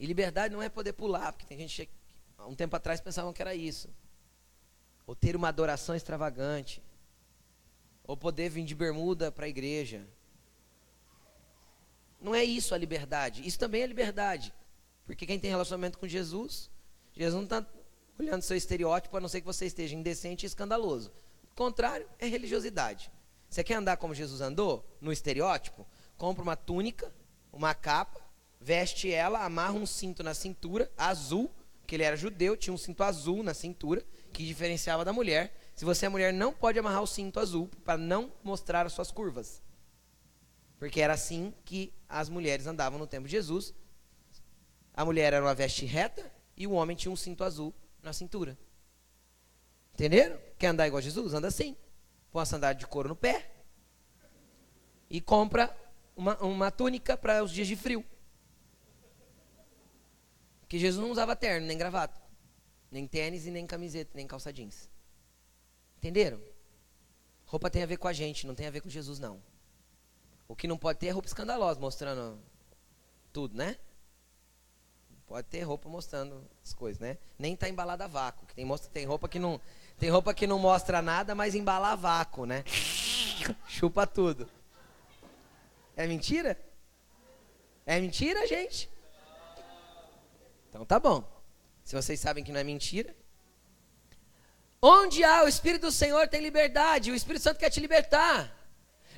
[0.01, 1.93] E liberdade não é poder pular, porque tem gente que
[2.39, 3.91] há um tempo atrás pensavam que era isso.
[5.07, 6.83] Ou ter uma adoração extravagante.
[8.05, 10.09] Ou poder vir de bermuda para a igreja.
[12.19, 13.47] Não é isso a liberdade.
[13.47, 14.55] Isso também é liberdade.
[15.05, 16.71] Porque quem tem relacionamento com Jesus,
[17.13, 17.67] Jesus não está
[18.19, 21.13] olhando seu estereótipo, a não ser que você esteja indecente e escandaloso.
[21.53, 23.13] O contrário é religiosidade.
[23.51, 25.87] Você quer andar como Jesus andou, no estereótipo?
[26.17, 27.13] Compra uma túnica,
[27.53, 28.30] uma capa,
[28.61, 31.51] veste ela, amarra um cinto na cintura, azul,
[31.87, 35.57] que ele era judeu, tinha um cinto azul na cintura, que diferenciava da mulher.
[35.75, 39.11] Se você é mulher, não pode amarrar o cinto azul para não mostrar as suas
[39.11, 39.63] curvas.
[40.79, 43.75] Porque era assim que as mulheres andavam no tempo de Jesus.
[44.95, 48.59] A mulher era uma veste reta e o homem tinha um cinto azul na cintura.
[49.95, 50.39] Entenderam?
[50.59, 51.35] Quer andar igual a Jesus?
[51.35, 51.77] Anda assim.
[52.31, 53.51] Põe uma sandália de couro no pé.
[55.11, 55.77] E compra
[56.17, 58.05] uma, uma túnica para os dias de frio.
[60.71, 62.23] Que Jesus não usava terno, nem gravata,
[62.93, 64.89] nem tênis e nem camiseta, nem calça jeans.
[65.99, 66.41] Entenderam?
[67.45, 69.43] Roupa tem a ver com a gente, não tem a ver com Jesus, não.
[70.47, 72.39] O que não pode ter é roupa escandalosa, mostrando
[73.33, 73.79] tudo, né?
[75.27, 77.19] Pode ter roupa mostrando as coisas, né?
[77.37, 78.47] Nem tá embalada a vácuo.
[78.47, 79.61] Que tem, mostra, tem roupa que não
[79.99, 82.63] tem roupa que não mostra nada, mas embala a vácuo, né?
[83.67, 84.49] Chupa tudo.
[85.97, 86.57] É mentira?
[87.85, 88.89] É mentira, gente?
[90.71, 91.29] Então tá bom.
[91.85, 93.15] Se vocês sabem que não é mentira.
[94.81, 97.11] Onde há o Espírito do Senhor tem liberdade.
[97.11, 98.57] O Espírito Santo quer te libertar.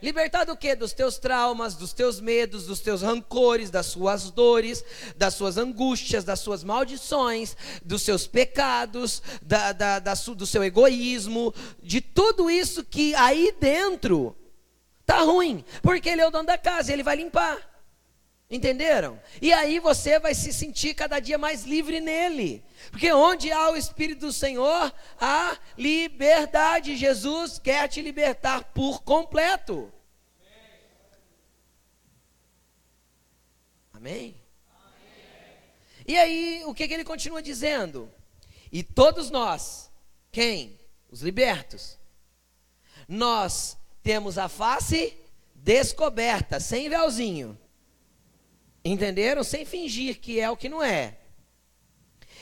[0.02, 0.74] Libertar do que?
[0.74, 4.84] Dos teus traumas, dos teus medos, dos teus rancores, das suas dores,
[5.16, 11.54] das suas angústias, das suas maldições, dos seus pecados, da, da, da, do seu egoísmo,
[11.80, 14.34] de tudo isso que aí dentro
[15.06, 17.71] tá ruim, porque ele é o dono da casa, ele vai limpar.
[18.52, 19.18] Entenderam?
[19.40, 22.62] E aí você vai se sentir cada dia mais livre nele.
[22.90, 26.98] Porque onde há o Espírito do Senhor, há liberdade.
[26.98, 29.90] Jesus quer te libertar por completo.
[33.90, 34.36] Amém?
[34.70, 35.56] Amém?
[36.06, 38.12] E aí, o que, que ele continua dizendo?
[38.70, 39.90] E todos nós,
[40.30, 40.78] quem?
[41.10, 41.98] Os libertos.
[43.08, 45.16] Nós temos a face
[45.54, 47.58] descoberta, sem véuzinho
[48.84, 49.44] Entenderam?
[49.44, 51.18] Sem fingir que é o que não é.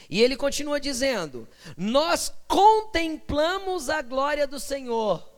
[0.08, 5.28] E ele continua dizendo: Nós contemplamos a glória do Senhor,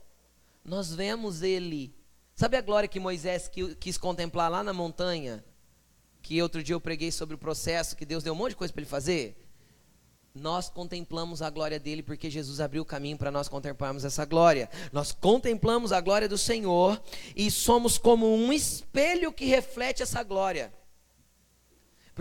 [0.64, 1.94] nós vemos ele.
[2.34, 5.44] Sabe a glória que Moisés quis contemplar lá na montanha?
[6.22, 8.72] Que outro dia eu preguei sobre o processo, que Deus deu um monte de coisa
[8.72, 9.42] para ele fazer?
[10.34, 14.68] nós contemplamos a glória dele porque Jesus abriu o caminho para nós contemplarmos essa glória.
[14.90, 17.00] Nós contemplamos a glória do Senhor
[17.36, 20.72] e somos como um espelho que reflete essa glória.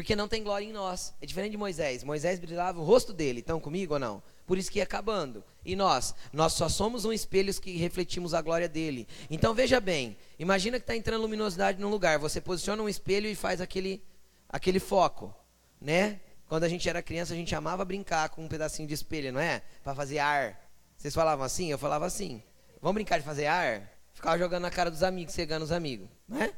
[0.02, 1.14] Porque não tem glória em nós.
[1.22, 2.04] É diferente de Moisés.
[2.04, 3.42] Moisés brilhava o rosto dele.
[3.42, 4.24] Estão comigo ou não?
[4.48, 5.44] Por isso que ia acabando.
[5.64, 6.16] E nós?
[6.34, 9.08] Nós só somos um espelho que refletimos a glória dele.
[9.30, 10.18] Então veja bem.
[10.40, 12.18] Imagina que está entrando luminosidade num lugar.
[12.18, 14.04] Você posiciona um espelho e faz aquele,
[14.50, 15.36] aquele foco.
[15.80, 16.20] Né?
[16.48, 19.40] Quando a gente era criança, a gente amava brincar com um pedacinho de espelho, não
[19.40, 19.62] é?
[19.84, 20.68] Para fazer ar.
[20.98, 21.70] Vocês falavam assim?
[21.70, 22.42] Eu falava assim.
[22.82, 23.88] Vamos brincar de fazer ar?
[24.16, 26.52] Ficava jogando na cara dos amigos, cegando os amigos, não é?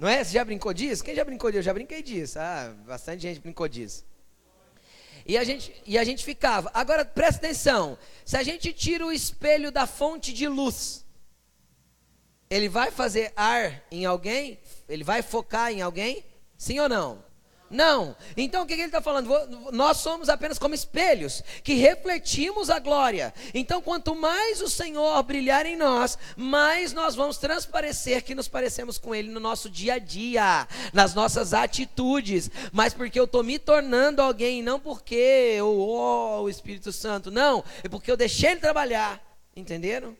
[0.00, 0.24] Não é?
[0.24, 1.04] Você já brincou disso?
[1.04, 1.58] Quem já brincou disso?
[1.58, 2.38] Eu já brinquei disso.
[2.38, 4.02] Ah, bastante gente brincou disso.
[5.26, 6.70] E a gente, e a gente ficava.
[6.72, 7.98] Agora, presta atenção.
[8.24, 11.04] Se a gente tira o espelho da fonte de luz,
[12.48, 14.58] ele vai fazer ar em alguém?
[14.88, 16.24] Ele vai focar em alguém?
[16.56, 17.22] Sim ou não?
[17.70, 18.16] Não.
[18.36, 19.30] Então o que, ele está falando?
[19.70, 23.32] Nós somos apenas como espelhos que refletimos a glória.
[23.54, 28.98] Então, quanto mais o Senhor brilhar em nós, mais nós vamos transparecer que nos parecemos
[28.98, 32.50] com Ele no nosso dia a dia, nas nossas atitudes.
[32.72, 37.62] Mas porque eu estou me tornando alguém, não porque eu, oh, o Espírito Santo, não,
[37.84, 39.22] é porque eu deixei Ele trabalhar.
[39.54, 40.16] Entenderam?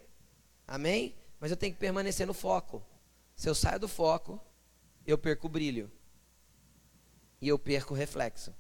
[0.69, 1.17] Amém?
[1.41, 2.81] Mas eu tenho que permanecer no foco.
[3.35, 4.41] Se eu saio do foco,
[5.05, 5.91] eu perco o brilho
[7.41, 8.55] e eu perco o reflexo.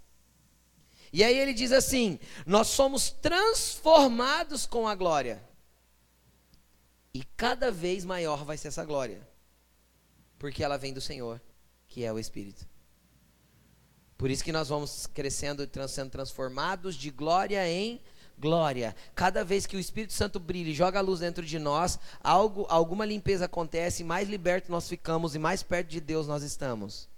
[1.12, 5.42] E aí ele diz assim: Nós somos transformados com a glória.
[7.12, 9.26] E cada vez maior vai ser essa glória.
[10.38, 11.40] Porque ela vem do Senhor,
[11.88, 12.66] que é o Espírito.
[14.16, 18.00] Por isso que nós vamos crescendo e sendo transformados de glória em
[18.38, 18.94] glória.
[19.14, 22.66] Cada vez que o Espírito Santo brilha e joga a luz dentro de nós, algo,
[22.68, 27.08] alguma limpeza acontece, mais libertos nós ficamos e mais perto de Deus nós estamos.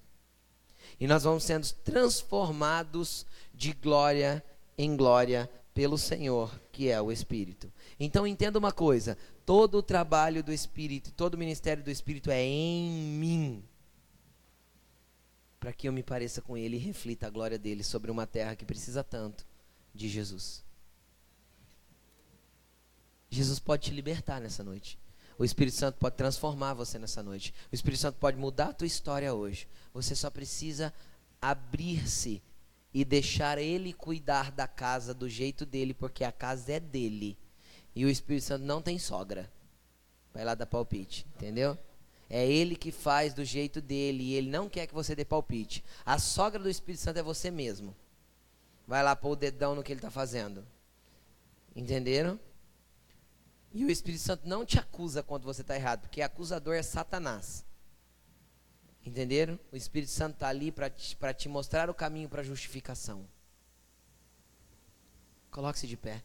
[0.99, 4.45] E nós vamos sendo transformados de glória
[4.77, 7.73] em glória pelo Senhor, que é o Espírito.
[7.99, 12.43] Então entenda uma coisa: todo o trabalho do Espírito, todo o ministério do Espírito é
[12.43, 13.65] em mim.
[15.59, 18.57] Para que eu me pareça com Ele e reflita a glória dele sobre uma terra
[18.57, 19.47] que precisa tanto
[19.95, 20.65] de Jesus.
[23.31, 24.99] Jesus pode te libertar nessa noite.
[25.43, 27.53] O Espírito Santo pode transformar você nessa noite.
[27.73, 29.67] O Espírito Santo pode mudar a tua história hoje.
[29.93, 30.95] Você só precisa
[31.41, 32.41] abrir-se
[32.95, 37.37] e deixar ele cuidar da casa do jeito dele, porque a casa é dele.
[37.93, 39.51] E o Espírito Santo não tem sogra.
[40.33, 41.77] Vai lá dar palpite, entendeu?
[42.31, 45.83] É ele que faz do jeito dele e ele não quer que você dê palpite.
[46.07, 47.97] A sogra do Espírito Santo é você mesmo.
[48.87, 50.65] Vai lá pôr o dedão no que ele está fazendo.
[51.75, 52.39] Entenderam?
[53.75, 57.65] E o Espírito Santo não te acusa quando você está errado, porque acusador é Satanás.
[59.05, 59.59] Entenderam?
[59.73, 63.27] O Espírito Santo está ali para te, te mostrar o caminho para a justificação.
[65.51, 66.23] Coloque-se de pé.